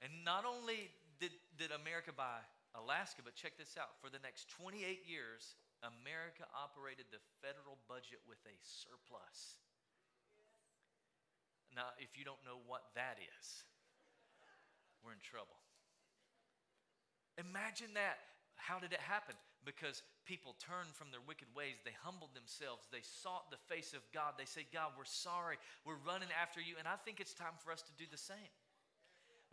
[0.00, 0.88] And not only
[1.20, 2.40] did, did America buy
[2.76, 3.96] Alaska, but check this out.
[4.00, 9.62] For the next 28 years, America operated the federal budget with a surplus.
[11.74, 13.46] Now, if you don't know what that is,
[15.04, 15.60] we're in trouble.
[17.36, 18.18] Imagine that.
[18.56, 19.36] How did it happen?
[19.62, 21.78] Because people turned from their wicked ways.
[21.84, 22.88] They humbled themselves.
[22.88, 24.40] They sought the face of God.
[24.40, 25.60] They say, God, we're sorry.
[25.84, 26.80] We're running after you.
[26.80, 28.50] And I think it's time for us to do the same.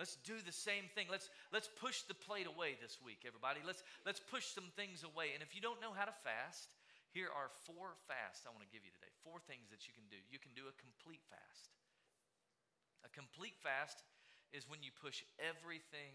[0.01, 1.05] Let's do the same thing.
[1.09, 3.61] Let's, let's push the plate away this week, everybody.
[3.61, 5.37] Let's, let's push some things away.
[5.37, 6.73] And if you don't know how to fast,
[7.13, 9.13] here are four fasts I want to give you today.
[9.21, 10.17] Four things that you can do.
[10.33, 11.69] You can do a complete fast.
[13.05, 14.01] A complete fast
[14.49, 16.13] is when you push everything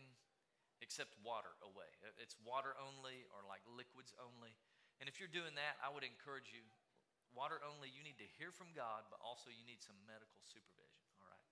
[0.83, 1.91] except water away.
[2.19, 4.59] It's water only or like liquids only.
[4.99, 6.67] And if you're doing that, I would encourage you
[7.35, 11.03] water only, you need to hear from God, but also you need some medical supervision,
[11.21, 11.47] all right?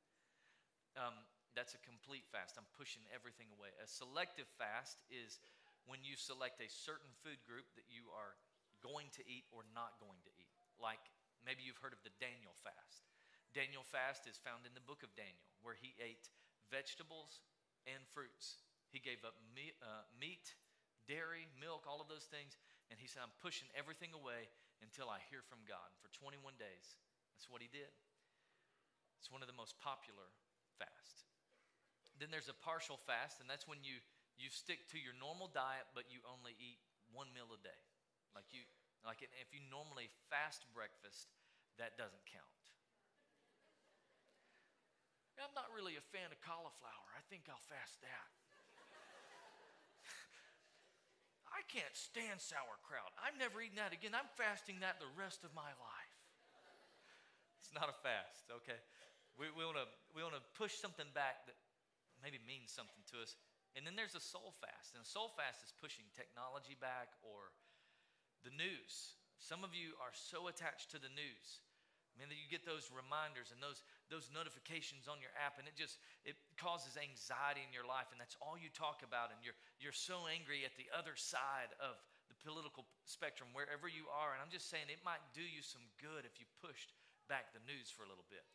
[0.96, 1.16] Um,
[1.56, 2.60] that's a complete fast.
[2.60, 3.72] I'm pushing everything away.
[3.80, 5.40] A selective fast is
[5.88, 8.36] when you select a certain food group that you are
[8.84, 10.52] going to eat or not going to eat.
[10.76, 11.00] Like
[11.40, 13.08] maybe you've heard of the Daniel fast.
[13.56, 16.28] Daniel fast is found in the book of Daniel, where he ate
[16.68, 17.40] vegetables
[17.88, 18.60] and fruits.
[18.92, 20.52] He gave up meat, uh, meat,
[21.08, 22.60] dairy, milk, all of those things.
[22.92, 24.52] And he said, I'm pushing everything away
[24.84, 25.88] until I hear from God.
[26.04, 27.00] For 21 days,
[27.32, 27.88] that's what he did.
[29.16, 30.28] It's one of the most popular
[30.76, 31.26] fasts.
[32.16, 34.00] Then there's a partial fast, and that's when you,
[34.40, 36.80] you stick to your normal diet, but you only eat
[37.12, 37.82] one meal a day.
[38.32, 38.64] Like you,
[39.04, 41.28] like if you normally fast breakfast,
[41.76, 42.56] that doesn't count.
[45.36, 47.08] I'm not really a fan of cauliflower.
[47.12, 48.28] I think I'll fast that.
[51.52, 53.12] I can't stand sauerkraut.
[53.20, 54.16] I'm never eating that again.
[54.16, 56.16] I'm fasting that the rest of my life.
[57.60, 58.80] It's not a fast, okay?
[59.36, 59.84] We, we want to
[60.16, 61.60] we wanna push something back that
[62.26, 63.38] maybe means something to us.
[63.78, 64.98] And then there's a soul fast.
[64.98, 67.54] And a soul fast is pushing technology back or
[68.42, 69.14] the news.
[69.38, 71.62] Some of you are so attached to the news
[72.16, 75.76] I mean, you get those reminders and those, those notifications on your app, and it
[75.76, 79.56] just it causes anxiety in your life, and that's all you talk about, and you're
[79.76, 82.00] you're so angry at the other side of
[82.32, 84.32] the political spectrum, wherever you are.
[84.32, 86.96] And I'm just saying it might do you some good if you pushed
[87.28, 88.48] back the news for a little bit.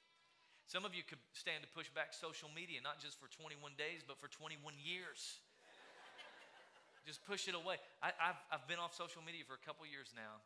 [0.71, 4.07] Some of you could stand to push back social media, not just for 21 days,
[4.07, 5.43] but for 21 years.
[7.03, 7.75] just push it away.
[7.99, 10.39] I, have I've been off social media for a couple years now,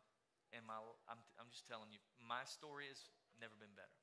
[0.50, 2.98] and my, I'm, I'm just telling you, my story has
[3.38, 3.94] never been better.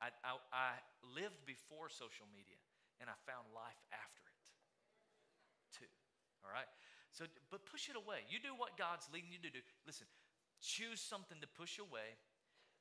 [0.00, 0.70] I, I, I
[1.04, 2.56] lived before social media,
[2.96, 4.40] and I found life after it,
[5.76, 5.92] too.
[6.40, 6.72] All right?
[7.12, 8.24] So, but push it away.
[8.32, 9.60] You do what God's leading you to do.
[9.84, 10.08] Listen,
[10.64, 12.16] choose something to push away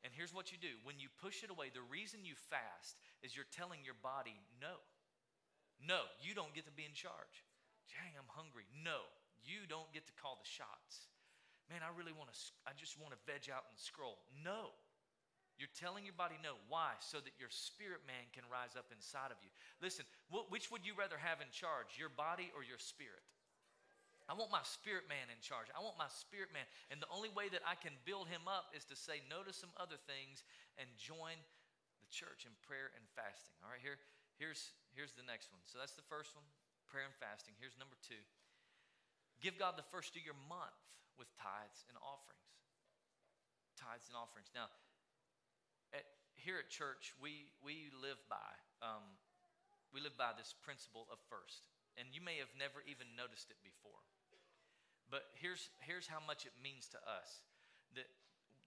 [0.02, 3.38] And here's what you do when you push it away, the reason you fast is
[3.38, 4.82] you're telling your body, no.
[5.82, 7.46] No, you don't get to be in charge.
[7.90, 8.66] Dang, I'm hungry.
[8.86, 9.06] No,
[9.46, 11.10] you don't get to call the shots.
[11.70, 14.22] Man, I really want to, I just want to veg out and scroll.
[14.42, 14.74] No.
[15.56, 16.58] You're telling your body no.
[16.68, 16.98] Why?
[17.06, 19.54] So that your spirit man can rise up inside of you.
[19.78, 20.10] Listen,
[20.50, 23.22] which would you rather have in charge, your body or your spirit?
[24.32, 25.68] I want my spirit man in charge.
[25.76, 26.64] I want my spirit man.
[26.88, 29.52] And the only way that I can build him up is to say no to
[29.52, 30.48] some other things
[30.80, 31.36] and join
[32.00, 33.60] the church in prayer and fasting.
[33.60, 34.00] All right, here,
[34.40, 35.60] here's, here's the next one.
[35.68, 36.48] So that's the first one
[36.88, 37.60] prayer and fasting.
[37.60, 38.24] Here's number two
[39.44, 40.80] give God the first of your month
[41.20, 42.56] with tithes and offerings.
[43.76, 44.48] Tithes and offerings.
[44.56, 44.72] Now,
[45.92, 46.08] at,
[46.40, 49.04] here at church, we, we live by um,
[49.92, 51.68] we live by this principle of first,
[52.00, 54.00] and you may have never even noticed it before.
[55.12, 57.44] But here's here's how much it means to us
[58.00, 58.08] that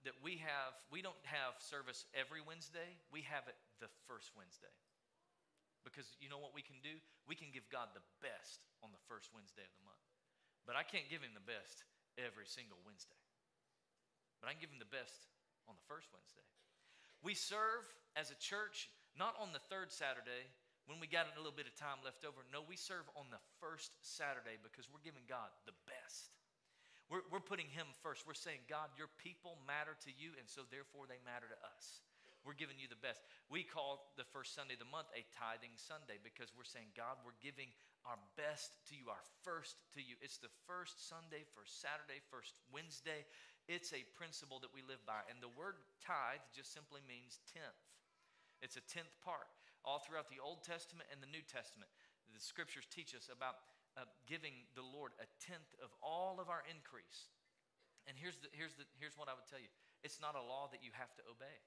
[0.05, 3.01] that we have we don't have service every Wednesday.
[3.09, 4.71] We have it the first Wednesday.
[5.81, 6.97] Because you know what we can do?
[7.25, 10.05] We can give God the best on the first Wednesday of the month.
[10.65, 11.85] But I can't give him the best
[12.17, 13.21] every single Wednesday.
[14.41, 15.29] But I can give him the best
[15.69, 16.45] on the first Wednesday.
[17.21, 17.85] We serve
[18.17, 20.49] as a church not on the third Saturday
[20.85, 22.45] when we got a little bit of time left over.
[22.53, 26.33] No, we serve on the first Saturday because we're giving God the best.
[27.09, 28.25] We're, we're putting Him first.
[28.25, 32.05] We're saying, God, your people matter to you, and so therefore they matter to us.
[32.45, 33.25] We're giving you the best.
[33.49, 37.17] We call the first Sunday of the month a tithing Sunday because we're saying, God,
[37.25, 37.73] we're giving
[38.05, 40.13] our best to you, our first to you.
[40.21, 43.25] It's the first Sunday, first Saturday, first Wednesday.
[43.65, 45.25] It's a principle that we live by.
[45.25, 47.81] And the word tithe just simply means tenth.
[48.61, 49.49] It's a tenth part.
[49.85, 51.87] All throughout the Old Testament and the New Testament,
[52.33, 53.61] the scriptures teach us about
[53.95, 57.31] uh, giving the Lord a tenth of all of our increase.
[58.09, 59.71] And here's, the, here's, the, here's what I would tell you
[60.03, 61.57] it's not a law that you have to obey.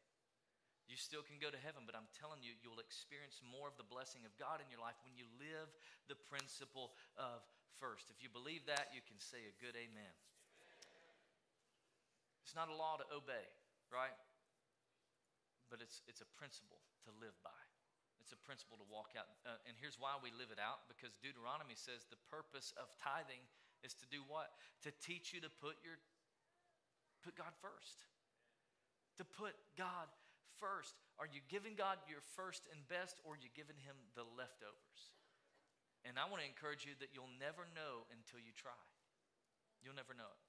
[0.88, 3.84] You still can go to heaven, but I'm telling you, you'll experience more of the
[3.84, 5.68] blessing of God in your life when you live
[6.08, 7.44] the principle of
[7.76, 8.08] first.
[8.08, 10.14] If you believe that, you can say a good amen.
[12.40, 13.44] It's not a law to obey,
[13.92, 14.16] right?
[15.68, 17.67] But it's, it's a principle to live by.
[18.28, 19.24] It's a principle to walk out.
[19.48, 23.40] Uh, and here's why we live it out because Deuteronomy says the purpose of tithing
[23.80, 24.52] is to do what?
[24.84, 25.96] To teach you to put your
[27.24, 28.04] put God first.
[29.16, 30.12] To put God
[30.60, 31.00] first.
[31.16, 35.16] Are you giving God your first and best or are you giving him the leftovers?
[36.04, 38.76] And I want to encourage you that you'll never know until you try.
[39.80, 40.42] You'll never know it.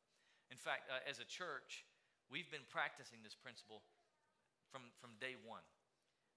[0.51, 1.87] In fact, uh, as a church,
[2.27, 3.87] we've been practicing this principle
[4.67, 5.63] from, from day one.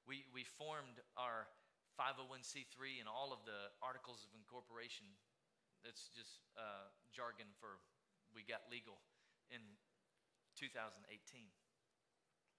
[0.07, 1.47] We, we formed our
[1.95, 5.07] 501c3 and all of the articles of incorporation.
[5.85, 7.79] That's just uh, jargon for
[8.33, 8.99] we got legal
[9.53, 9.61] in
[10.57, 11.05] 2018.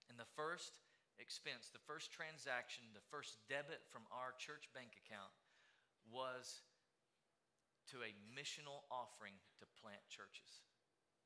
[0.10, 0.86] And the first
[1.18, 5.34] expense, the first transaction, the first debit from our church bank account
[6.06, 6.62] was
[7.92, 10.64] to a missional offering to plant churches.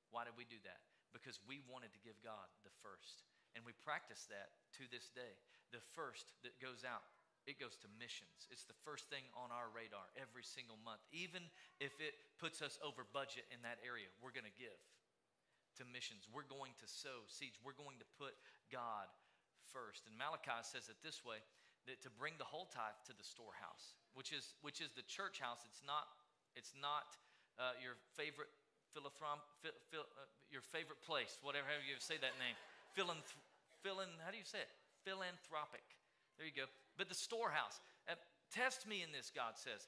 [0.09, 0.81] Why did we do that?
[1.11, 3.27] Because we wanted to give God the first.
[3.55, 5.39] And we practice that to this day.
[5.75, 7.03] The first that goes out,
[7.47, 8.47] it goes to missions.
[8.51, 10.99] It's the first thing on our radar every single month.
[11.15, 11.47] Even
[11.79, 14.79] if it puts us over budget in that area, we're going to give
[15.79, 16.27] to missions.
[16.27, 17.59] We're going to sow seeds.
[17.61, 18.35] We're going to put
[18.67, 19.07] God
[19.71, 20.07] first.
[20.09, 21.39] And Malachi says it this way
[21.87, 25.39] that to bring the whole tithe to the storehouse, which is, which is the church
[25.39, 25.63] house.
[25.63, 26.09] It's not,
[26.57, 27.15] it's not
[27.55, 28.51] uh, your favorite
[28.91, 32.57] philanthrop, phil, phil, uh, your favorite place, whatever you say that name.
[32.91, 33.39] Philanthrop,
[33.85, 34.71] philin, how do you say it?
[35.07, 35.87] Philanthropic.
[36.35, 36.67] There you go.
[36.99, 37.79] But the storehouse.
[38.11, 38.19] Uh,
[38.51, 39.87] test me in this, God says.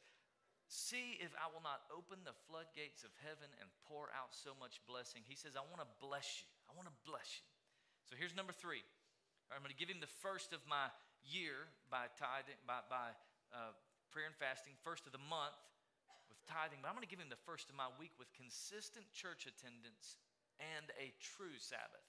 [0.72, 4.80] See if I will not open the floodgates of heaven and pour out so much
[4.88, 5.28] blessing.
[5.28, 6.48] He says, I want to bless you.
[6.70, 7.46] I want to bless you.
[8.08, 8.86] So here's number three.
[9.52, 10.94] I'm going to give him the first of my
[11.26, 13.12] year by tithing, by, by
[13.50, 13.74] uh,
[14.14, 15.58] prayer and fasting, first of the month
[16.30, 19.10] with tithing, but I'm going to give him the first of my week with consistent
[19.10, 20.22] church attendance
[20.62, 22.06] and a true Sabbath.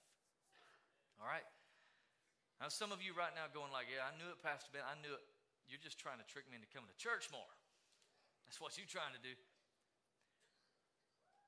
[1.17, 1.45] All right?
[2.61, 4.85] Now, some of you right now going like, yeah, I knew it, Pastor Ben.
[4.85, 5.25] I knew it.
[5.65, 7.49] You're just trying to trick me into coming to church more.
[8.45, 9.33] That's what you're trying to do.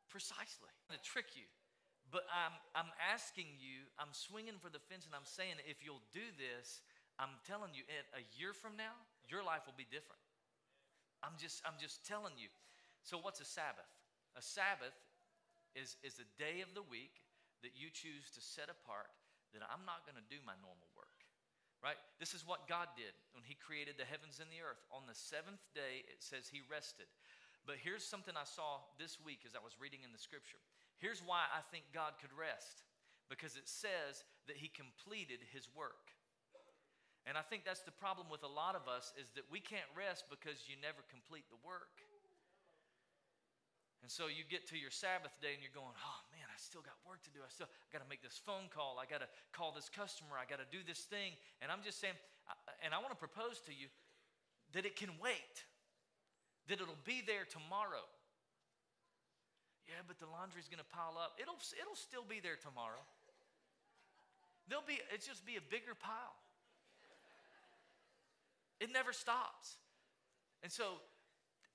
[0.09, 0.73] Precisely.
[0.89, 1.45] To trick you.
[2.09, 6.01] But I'm, I'm asking you, I'm swinging for the fence and I'm saying if you'll
[6.09, 6.81] do this,
[7.21, 8.97] I'm telling you, in a year from now,
[9.29, 10.21] your life will be different.
[11.21, 12.49] I'm just, I'm just telling you.
[13.05, 13.89] So, what's a Sabbath?
[14.33, 14.97] A Sabbath
[15.77, 17.21] is, is a day of the week
[17.61, 19.13] that you choose to set apart
[19.53, 20.92] that I'm not going to do my normal.
[21.83, 21.99] Right?
[22.15, 24.79] This is what God did when He created the heavens and the earth.
[24.87, 27.11] On the seventh day, it says He rested.
[27.67, 30.59] But here's something I saw this week as I was reading in the scripture.
[30.99, 32.87] Here's why I think God could rest
[33.31, 36.11] because it says that he completed his work.
[37.23, 39.87] And I think that's the problem with a lot of us is that we can't
[39.95, 42.03] rest because you never complete the work.
[44.03, 46.19] And so you get to your Sabbath day and you're going, oh
[46.53, 47.41] I still got work to do.
[47.41, 49.01] I still got to make this phone call.
[49.01, 50.37] I got to call this customer.
[50.37, 51.33] I got to do this thing.
[51.65, 52.13] And I'm just saying,
[52.85, 53.89] and I want to propose to you
[54.77, 55.65] that it can wait,
[56.69, 58.05] that it'll be there tomorrow.
[59.89, 61.41] Yeah, but the laundry's going to pile up.
[61.41, 63.01] It'll, it'll still be there tomorrow.
[64.69, 66.37] There'll be, it's just be a bigger pile.
[68.79, 69.75] It never stops.
[70.61, 71.01] And so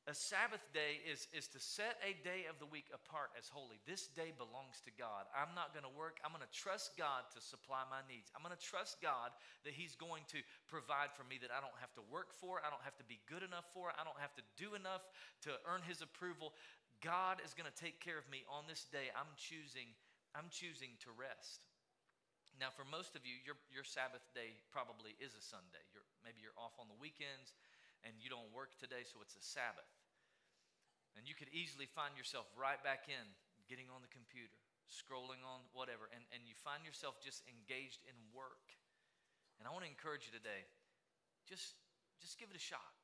[0.08, 3.76] a Sabbath day is, is to set a day of the week apart as holy.
[3.84, 5.28] This day belongs to God.
[5.36, 6.16] I'm not going to work.
[6.24, 8.32] I'm going to trust God to supply my needs.
[8.32, 9.36] I'm going to trust God
[9.68, 12.64] that He's going to provide for me that I don't have to work for.
[12.64, 13.92] I don't have to be good enough for.
[13.92, 15.04] I don't have to do enough
[15.44, 16.56] to earn His approval.
[17.04, 19.12] God is going to take care of me on this day.
[19.12, 19.92] I'm choosing,
[20.32, 21.68] I'm choosing to rest.
[22.56, 25.84] Now, for most of you, your, your Sabbath day probably is a Sunday.
[25.92, 27.52] You're, maybe you're off on the weekends
[28.06, 29.97] and you don't work today, so it's a Sabbath.
[31.18, 33.26] And you could easily find yourself right back in,
[33.66, 34.54] getting on the computer,
[34.86, 38.70] scrolling on whatever, and, and you find yourself just engaged in work.
[39.58, 40.70] And I want to encourage you today
[41.42, 41.74] just,
[42.22, 42.94] just give it a shot.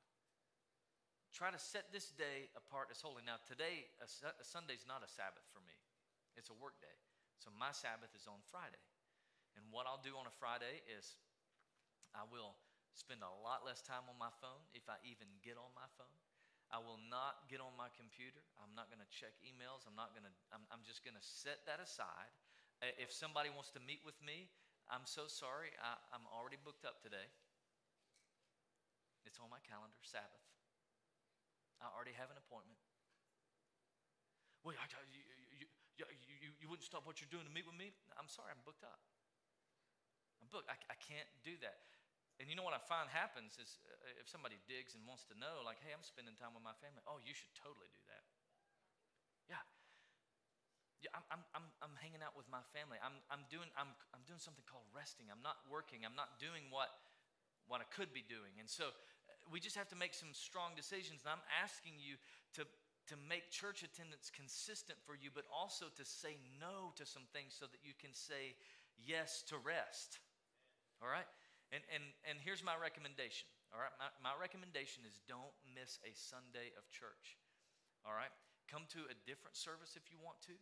[1.35, 3.27] Try to set this day apart as holy.
[3.27, 5.75] Now, today, a, a Sunday's not a Sabbath for me,
[6.39, 6.95] it's a work day.
[7.43, 8.81] So my Sabbath is on Friday.
[9.59, 11.19] And what I'll do on a Friday is
[12.15, 12.55] I will
[12.95, 16.15] spend a lot less time on my phone if I even get on my phone.
[16.73, 18.41] I will not get on my computer.
[18.59, 19.85] I'm not going to check emails.
[19.85, 22.33] I'm not going to, I'm, I'm just going to set that aside.
[23.01, 24.51] If somebody wants to meet with me,
[24.91, 25.73] I'm so sorry.
[25.81, 27.29] I, I'm already booked up today.
[29.25, 30.45] It's on my calendar, Sabbath.
[31.81, 32.81] I already have an appointment.
[34.65, 35.69] I, you,
[36.01, 36.05] you,
[36.41, 37.93] you, you, wouldn't stop what you're doing to meet with me?
[38.17, 38.97] I'm sorry, I'm booked up.
[40.41, 40.73] I'm booked.
[40.73, 41.85] I, I can't do that.
[42.43, 45.39] And you know what I find happens is uh, if somebody digs and wants to
[45.39, 46.99] know, like, hey, I'm spending time with my family.
[47.07, 48.25] Oh, you should totally do that.
[49.47, 49.63] Yeah.
[50.99, 52.99] Yeah, I'm, I'm, I'm hanging out with my family.
[52.99, 55.31] I'm, I'm, doing, I'm, I'm doing something called resting.
[55.31, 56.03] I'm not working.
[56.03, 56.91] I'm not doing what,
[57.71, 58.59] what I could be doing.
[58.59, 61.23] And so uh, we just have to make some strong decisions.
[61.23, 62.19] And I'm asking you
[62.59, 62.67] to,
[63.13, 67.55] to make church attendance consistent for you, but also to say no to some things
[67.55, 68.59] so that you can say
[68.99, 70.19] yes to rest.
[70.99, 71.29] All right?
[71.75, 73.51] And, and, and here's my recommendation.
[73.75, 77.35] All right, my, my recommendation is don't miss a Sunday of church.
[78.07, 78.31] All right,
[78.71, 80.55] come to a different service if you want to.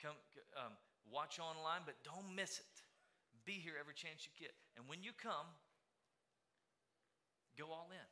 [0.00, 0.16] Come
[0.56, 0.72] um,
[1.04, 2.76] watch online, but don't miss it.
[3.44, 4.56] Be here every chance you get.
[4.80, 5.52] And when you come,
[7.60, 8.10] go all in.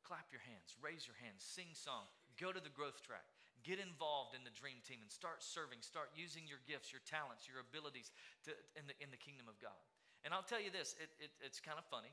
[0.00, 3.24] Clap your hands, raise your hands, sing song, go to the growth track,
[3.64, 5.80] get involved in the dream team, and start serving.
[5.80, 8.12] Start using your gifts, your talents, your abilities
[8.44, 9.80] to, in, the, in the kingdom of God.
[10.24, 12.10] And I'll tell you this it, it, it's kind of funny,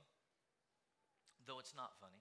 [1.48, 2.20] though it's not funny.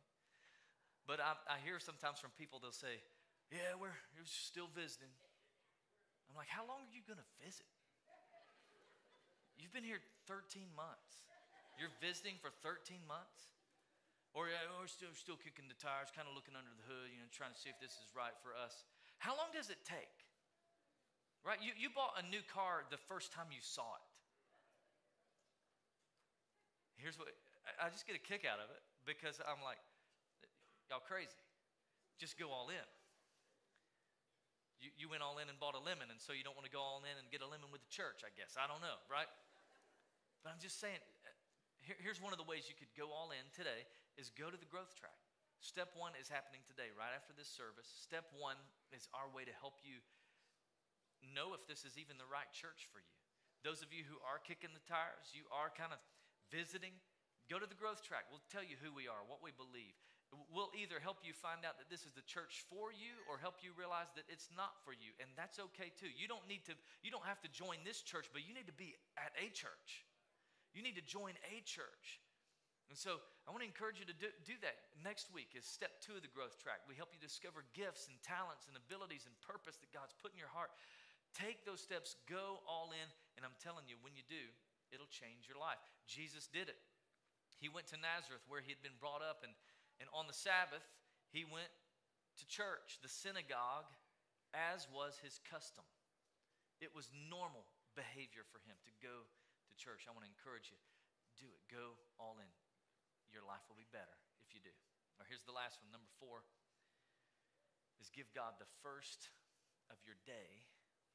[1.10, 3.02] But I, I hear sometimes from people, they'll say,
[3.50, 5.10] Yeah, we're, we're still visiting.
[6.30, 7.66] I'm like, How long are you going to visit?
[9.58, 11.26] You've been here 13 months.
[11.76, 13.50] You're visiting for 13 months?
[14.32, 17.26] Or we're still, still kicking the tires, kind of looking under the hood, you know,
[17.34, 18.86] trying to see if this is right for us.
[19.18, 20.14] How long does it take?
[21.42, 21.58] Right?
[21.58, 24.09] You, you bought a new car the first time you saw it.
[27.00, 27.32] Here's what
[27.80, 29.80] I just get a kick out of it because I'm like,
[30.92, 31.36] y'all crazy.
[32.20, 32.88] Just go all in.
[34.80, 36.72] You, you went all in and bought a lemon, and so you don't want to
[36.72, 38.56] go all in and get a lemon with the church, I guess.
[38.56, 39.28] I don't know, right?
[40.40, 41.32] But I'm just saying, uh,
[41.84, 43.84] here, here's one of the ways you could go all in today
[44.16, 45.16] is go to the growth track.
[45.60, 47.92] Step one is happening today, right after this service.
[47.92, 48.56] Step one
[48.96, 50.00] is our way to help you
[51.36, 53.16] know if this is even the right church for you.
[53.60, 56.00] Those of you who are kicking the tires, you are kind of
[56.50, 56.92] visiting,
[57.48, 58.26] go to the growth track.
[58.28, 59.94] We'll tell you who we are, what we believe.
[60.30, 63.58] We'll either help you find out that this is the church for you or help
[63.66, 65.10] you realize that it's not for you.
[65.18, 66.06] And that's okay too.
[66.06, 68.78] You don't need to, you don't have to join this church, but you need to
[68.78, 70.06] be at a church.
[70.70, 72.22] You need to join a church.
[72.90, 74.94] And so I want to encourage you to do, do, that.
[75.02, 76.82] Next week is step two of the growth track.
[76.90, 80.38] We help you discover gifts and talents and abilities and purpose that God's put in
[80.38, 80.74] your heart.
[81.30, 84.42] Take those steps, go all in, and I'm telling you, when you do,
[84.90, 85.80] it'll change your life.
[86.06, 86.78] Jesus did it.
[87.58, 89.52] He went to Nazareth where he had been brought up, and,
[89.98, 90.84] and on the Sabbath,
[91.30, 91.70] he went
[92.38, 93.90] to church, the synagogue,
[94.56, 95.84] as was his custom.
[96.80, 99.28] It was normal behavior for him to go
[99.68, 100.08] to church.
[100.08, 100.80] I want to encourage you
[101.36, 101.62] do it.
[101.68, 102.52] Go all in.
[103.32, 104.72] Your life will be better if you do.
[105.20, 105.92] Or here's the last one.
[105.92, 106.42] Number four
[108.00, 109.28] is give God the first
[109.92, 110.64] of your day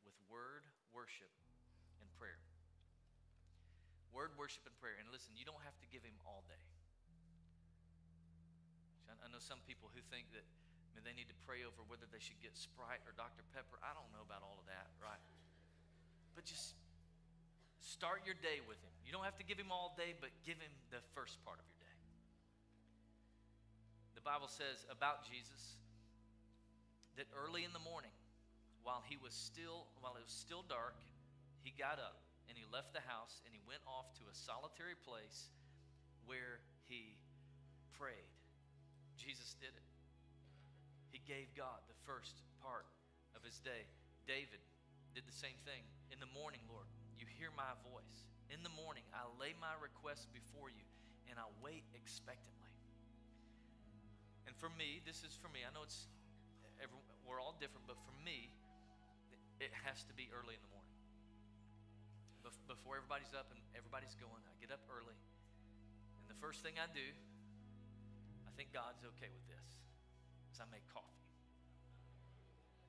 [0.05, 1.33] with word, worship,
[2.01, 2.44] and prayer.
[4.15, 4.95] Word, worship, and prayer.
[4.95, 6.63] And listen, you don't have to give him all day.
[9.19, 12.07] I know some people who think that I mean, they need to pray over whether
[12.07, 13.43] they should get Sprite or Dr.
[13.51, 13.81] Pepper.
[13.83, 15.19] I don't know about all of that, right?
[16.37, 16.77] But just
[17.83, 18.93] start your day with him.
[19.03, 21.67] You don't have to give him all day, but give him the first part of
[21.67, 21.97] your day.
[24.15, 25.75] The Bible says about Jesus
[27.19, 28.13] that early in the morning,
[28.85, 30.95] while he was still while it was still dark,
[31.65, 34.97] he got up and he left the house and he went off to a solitary
[34.97, 35.49] place
[36.25, 37.17] where he
[37.97, 38.29] prayed.
[39.17, 39.87] Jesus did it.
[41.09, 42.85] He gave God the first part
[43.33, 43.87] of his day.
[44.27, 44.61] David
[45.15, 45.85] did the same thing.
[46.11, 46.85] In the morning, Lord,
[47.15, 48.27] you hear my voice.
[48.51, 50.83] In the morning, I lay my request before you
[51.29, 52.73] and I wait expectantly.
[54.45, 55.65] And for me, this is for me.
[55.65, 56.05] I know it's
[57.25, 58.53] we're all different, but for me,
[59.59, 60.94] it has to be early in the morning.
[62.45, 65.17] Before everybody's up and everybody's going, I get up early.
[66.21, 67.09] And the first thing I do
[68.45, 69.67] I think God's okay with this
[70.53, 71.27] is I make coffee.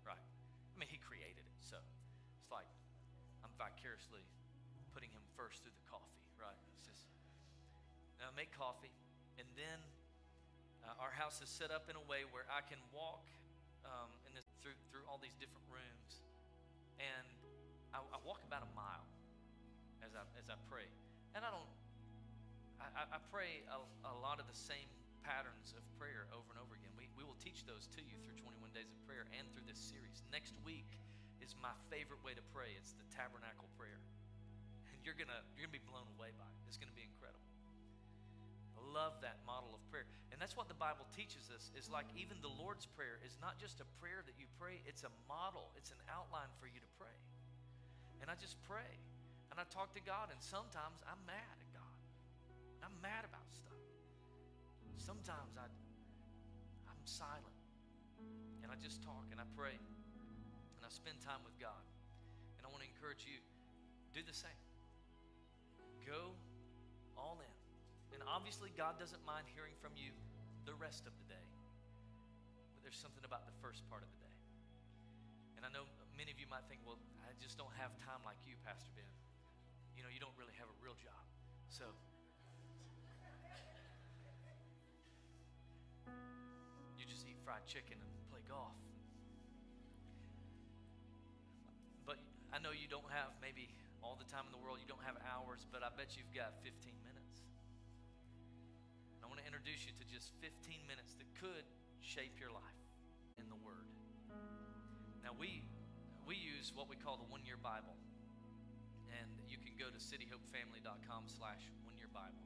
[0.07, 0.23] Right?
[0.23, 1.75] I mean, He created it, so
[2.39, 2.71] it's like
[3.43, 4.23] I'm vicariously
[4.95, 6.55] putting Him first through the coffee, right?
[6.79, 7.03] It's just,
[8.23, 8.95] now I make coffee,
[9.43, 9.83] and then
[10.87, 13.27] uh, our house is set up in a way where I can walk
[13.83, 16.23] um, in this, through, through all these different rooms,
[17.03, 17.27] and
[17.91, 19.03] I, I walk about a mile
[20.07, 20.87] as I, as I pray.
[21.35, 21.71] And I don't,
[22.79, 24.87] I, I pray a, a lot of the same
[25.27, 26.95] patterns of prayer over and over again.
[26.95, 29.83] We, we will teach those to you through 21 days of prayer and through this
[29.83, 30.23] series.
[30.31, 30.87] Next week
[31.43, 32.79] is my favorite way to pray.
[32.79, 33.99] It's the tabernacle prayer.
[34.95, 36.59] And you're gonna you're gonna be blown away by it.
[36.71, 37.43] It's gonna be incredible.
[38.79, 40.07] I love that model of prayer.
[40.31, 43.59] And that's what the Bible teaches us is like even the Lord's Prayer is not
[43.59, 46.91] just a prayer that you pray, it's a model, it's an outline for you to
[47.03, 47.19] pray.
[48.23, 48.95] And I just pray.
[49.51, 51.97] And I talk to God, and sometimes I'm mad at God.
[52.85, 53.83] I'm mad about stuff.
[54.97, 55.67] Sometimes I,
[56.91, 57.55] I'm silent
[58.67, 61.83] and I just talk and I pray and I spend time with God.
[62.59, 63.39] And I want to encourage you
[64.11, 64.63] do the same.
[66.03, 66.35] Go
[67.15, 67.57] all in.
[68.15, 70.11] And obviously, God doesn't mind hearing from you
[70.67, 71.47] the rest of the day.
[72.75, 74.37] But there's something about the first part of the day.
[75.59, 78.39] And I know many of you might think, well, I just don't have time like
[78.47, 79.26] you, Pastor Ben.
[79.97, 81.25] You know, you don't really have a real job.
[81.73, 81.85] So,
[87.01, 88.77] You just eat fried chicken and play golf.
[92.05, 92.21] But
[92.53, 93.73] I know you don't have maybe
[94.05, 96.55] all the time in the world, you don't have hours, but I bet you've got
[96.63, 97.43] 15 minutes.
[99.19, 101.67] And I want to introduce you to just 15 minutes that could
[101.99, 102.81] shape your life
[103.43, 103.91] in the Word.
[105.27, 105.67] Now, we,
[106.23, 107.99] we use what we call the One Year Bible.
[109.41, 112.43] And you can go to cityhopefamily.com slash one year Bible.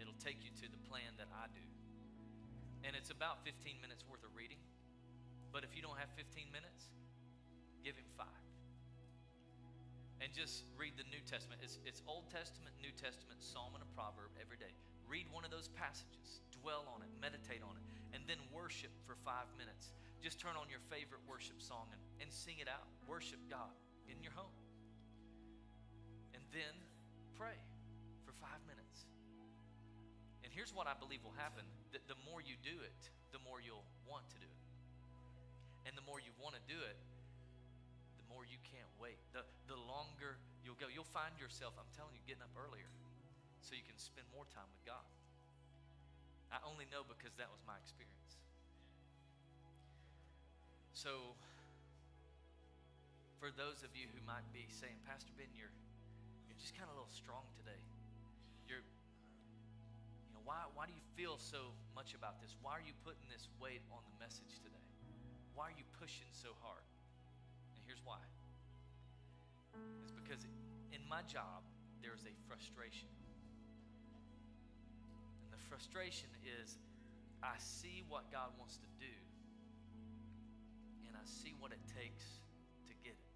[0.00, 1.64] It'll take you to the plan that I do
[2.84, 4.60] and it's about 15 minutes worth of reading.
[5.52, 6.88] But if you don't have 15 minutes,
[7.84, 8.44] give him five.
[10.20, 11.64] And just read the New Testament.
[11.64, 14.72] It's, it's Old Testament, New Testament, Psalm, and a proverb every day.
[15.08, 19.16] Read one of those passages, dwell on it, meditate on it, and then worship for
[19.24, 19.92] five minutes.
[20.20, 22.84] Just turn on your favorite worship song and, and sing it out.
[23.08, 23.72] Worship God
[24.06, 24.52] in your home.
[26.50, 26.74] Then
[27.38, 27.56] pray
[28.26, 29.06] for five minutes.
[30.42, 31.62] And here's what I believe will happen
[31.94, 34.62] that the more you do it, the more you'll want to do it.
[35.86, 36.98] And the more you want to do it,
[38.18, 39.18] the more you can't wait.
[39.32, 40.90] The, the longer you'll go.
[40.90, 42.90] You'll find yourself, I'm telling you, getting up earlier
[43.62, 45.06] so you can spend more time with God.
[46.50, 48.34] I only know because that was my experience.
[50.90, 51.38] So,
[53.38, 55.72] for those of you who might be saying, Pastor Ben, you're
[56.60, 57.80] just kind of a little strong today.
[58.68, 62.52] You're, you know, why, why do you feel so much about this?
[62.60, 64.84] Why are you putting this weight on the message today?
[65.56, 66.84] Why are you pushing so hard?
[67.72, 68.20] And here's why
[70.04, 70.44] it's because
[70.92, 71.64] in my job,
[72.04, 73.08] there's a frustration.
[75.44, 76.76] And the frustration is
[77.40, 79.14] I see what God wants to do,
[81.08, 82.24] and I see what it takes
[82.84, 83.32] to get it.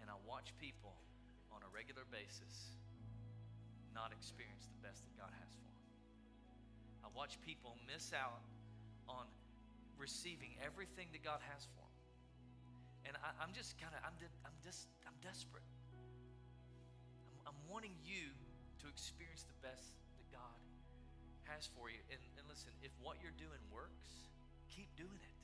[0.00, 0.96] And I watch people
[1.74, 2.78] regular basis
[3.90, 5.86] not experience the best that God has for them.
[7.02, 8.42] I watch people miss out
[9.10, 9.26] on
[9.98, 13.10] receiving everything that God has for them.
[13.10, 14.14] And I, am just kind of, I'm,
[14.46, 15.66] I'm just, I'm desperate.
[17.30, 18.32] I'm, I'm, wanting you
[18.82, 20.58] to experience the best that God
[21.46, 22.00] has for you.
[22.10, 24.30] And, and listen, if what you're doing works,
[24.70, 25.38] keep doing it.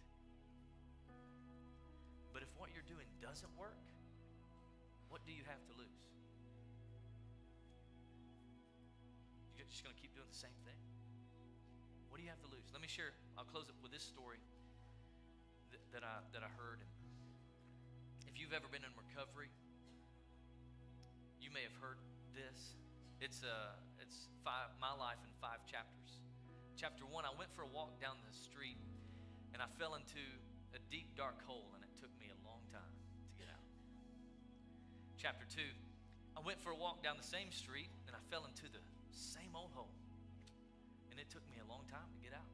[2.32, 3.78] But if what you're doing doesn't work,
[5.10, 6.09] what do you have to lose?
[9.70, 10.74] Just going to keep doing the same thing?
[12.10, 12.66] What do you have to lose?
[12.74, 13.14] Let me share.
[13.38, 14.42] I'll close it with this story
[15.70, 16.82] that, that I that I heard.
[16.82, 19.54] And if you've ever been in recovery,
[21.38, 22.02] you may have heard
[22.34, 22.74] this.
[23.22, 26.18] It's uh, it's five my life in five chapters.
[26.74, 28.80] Chapter one, I went for a walk down the street,
[29.54, 30.24] and I fell into
[30.74, 33.66] a deep dark hole, and it took me a long time to get out.
[35.14, 35.70] Chapter two,
[36.34, 38.82] I went for a walk down the same street, and I fell into the
[39.16, 39.92] same old hole
[41.10, 42.46] And it took me a long time to get out.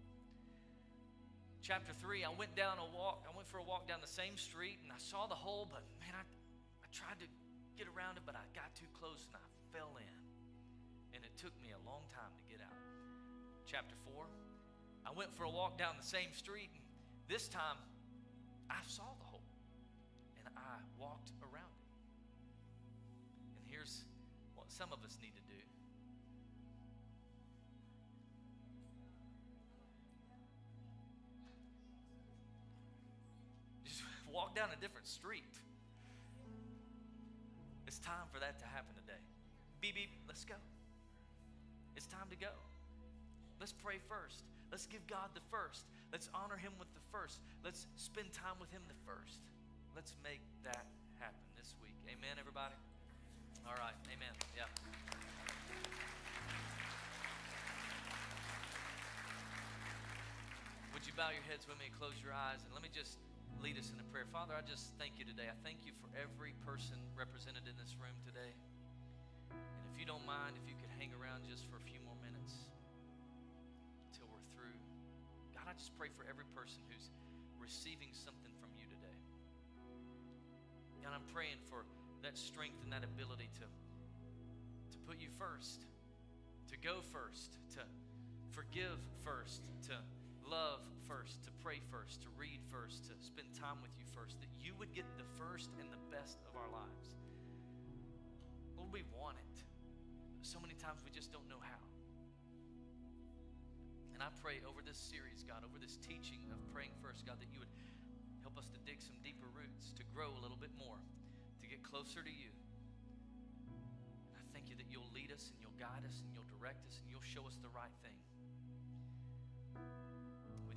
[1.62, 4.36] Chapter 3, I went down a walk, I went for a walk down the same
[4.38, 7.28] street and I saw the hole, but man, I, I tried to
[7.74, 10.16] get around it, but I got too close and I fell in.
[11.14, 12.78] And it took me a long time to get out.
[13.66, 14.26] Chapter 4,
[15.06, 16.82] I went for a walk down the same street and
[17.28, 17.78] this time
[18.70, 19.46] I saw the hole
[20.38, 21.90] and I walked around it.
[23.58, 24.04] And here's
[24.54, 25.45] what some of us need to do
[34.36, 35.48] walk down a different street.
[37.88, 39.16] It's time for that to happen today.
[39.80, 40.60] Beep, beep, let's go.
[41.96, 42.52] It's time to go.
[43.56, 44.44] Let's pray first.
[44.68, 45.88] Let's give God the first.
[46.12, 47.40] Let's honor Him with the first.
[47.64, 49.40] Let's spend time with Him the first.
[49.96, 50.84] Let's make that
[51.16, 51.96] happen this week.
[52.04, 52.76] Amen, everybody?
[53.64, 53.96] All right.
[54.12, 54.36] Amen.
[54.52, 54.68] Yeah.
[60.92, 62.60] Would you bow your heads with me and close your eyes?
[62.68, 63.16] And let me just
[63.62, 64.28] lead us in a prayer.
[64.28, 65.48] Father, I just thank you today.
[65.48, 68.52] I thank you for every person represented in this room today.
[69.52, 72.16] And if you don't mind, if you could hang around just for a few more
[72.20, 72.68] minutes
[74.10, 74.76] until we're through.
[75.56, 77.08] God, I just pray for every person who's
[77.56, 79.18] receiving something from you today.
[81.00, 81.88] God, I'm praying for
[82.20, 85.86] that strength and that ability to, to put you first,
[86.68, 87.82] to go first, to
[88.52, 89.96] forgive first, to
[90.46, 94.50] love first, to pray first, to read first, to spend time with you first, that
[94.54, 97.18] you would get the first and the best of our lives.
[98.78, 99.56] Lord, we want it.
[100.46, 101.82] So many times we just don't know how.
[104.14, 107.50] And I pray over this series, God, over this teaching of praying first, God, that
[107.50, 107.74] you would
[108.40, 111.02] help us to dig some deeper roots, to grow a little bit more,
[111.60, 112.54] to get closer to you.
[114.30, 116.86] And I thank you that you'll lead us and you'll guide us and you'll direct
[116.86, 118.16] us and you'll show us the right thing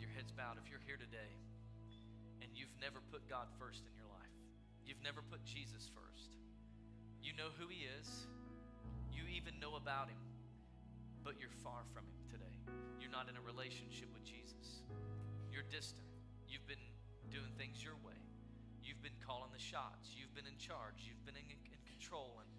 [0.07, 1.35] heads bowed, if you're here today
[2.39, 4.35] and you've never put God first in your life,
[4.87, 6.31] you've never put Jesus first,
[7.19, 8.07] you know who He is,
[9.11, 10.23] you even know about Him,
[11.27, 12.55] but you're far from Him today.
[13.03, 14.87] You're not in a relationship with Jesus.
[15.51, 16.07] You're distant.
[16.47, 16.81] You've been
[17.27, 18.15] doing things your way.
[18.79, 20.15] You've been calling the shots.
[20.15, 21.03] You've been in charge.
[21.05, 22.39] You've been in, in control.
[22.39, 22.49] And,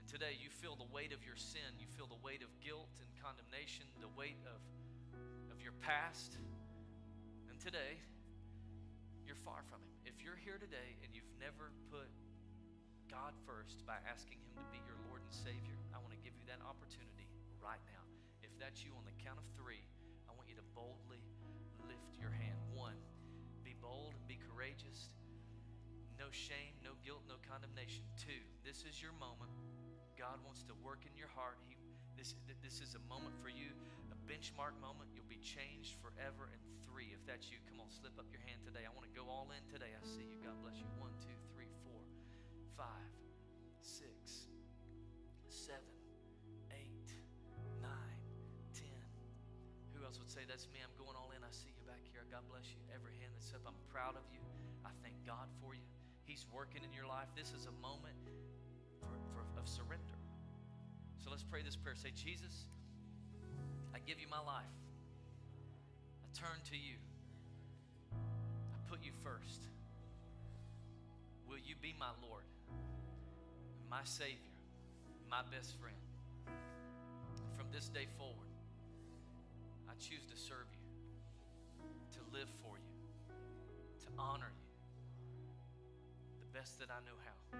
[0.00, 1.76] and today you feel the weight of your sin.
[1.78, 4.58] You feel the weight of guilt and condemnation, the weight of
[5.66, 6.38] your past,
[7.50, 7.98] and today,
[9.26, 9.90] you're far from Him.
[10.06, 12.06] If you're here today and you've never put
[13.10, 16.38] God first by asking Him to be your Lord and Savior, I want to give
[16.38, 17.26] you that opportunity
[17.58, 17.98] right now.
[18.46, 19.82] If that's you, on the count of three,
[20.30, 21.18] I want you to boldly
[21.90, 22.62] lift your hand.
[22.70, 22.94] One,
[23.66, 25.10] be bold and be courageous.
[26.14, 28.06] No shame, no guilt, no condemnation.
[28.14, 29.50] Two, this is your moment.
[30.14, 31.58] God wants to work in your heart.
[31.66, 31.74] He,
[32.16, 33.76] this, this is a moment for you
[34.10, 35.12] a benchmark moment.
[35.12, 36.48] You'll be changed forever.
[36.48, 38.88] in three, if that's you, come on, slip up your hand today.
[38.88, 39.92] I want to go all in today.
[39.92, 40.40] I see you.
[40.40, 40.88] God bless you.
[40.96, 42.00] One, two, three, four,
[42.74, 43.12] five,
[43.84, 44.48] six,
[45.52, 45.92] seven,
[46.72, 47.10] eight,
[47.84, 48.20] nine,
[48.72, 49.04] ten.
[49.92, 50.80] Who else would say, That's me?
[50.80, 51.44] I'm going all in.
[51.44, 52.24] I see you back here.
[52.32, 52.80] God bless you.
[52.88, 54.40] Every hand that's up, I'm proud of you.
[54.88, 55.84] I thank God for you.
[56.24, 57.28] He's working in your life.
[57.36, 58.18] This is a moment
[59.04, 60.15] for, for, of surrender.
[61.26, 61.96] So let's pray this prayer.
[61.96, 62.66] Say, Jesus,
[63.92, 64.70] I give you my life.
[66.22, 66.94] I turn to you.
[68.14, 69.66] I put you first.
[71.48, 72.44] Will you be my Lord,
[73.90, 74.54] my Savior,
[75.28, 75.98] my best friend?
[77.58, 78.54] From this day forward,
[79.90, 83.34] I choose to serve you, to live for you,
[83.98, 84.70] to honor you
[86.38, 87.58] the best that I know how.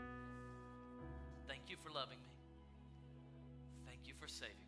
[1.49, 2.36] Thank you for loving me.
[4.07, 4.66] You for saving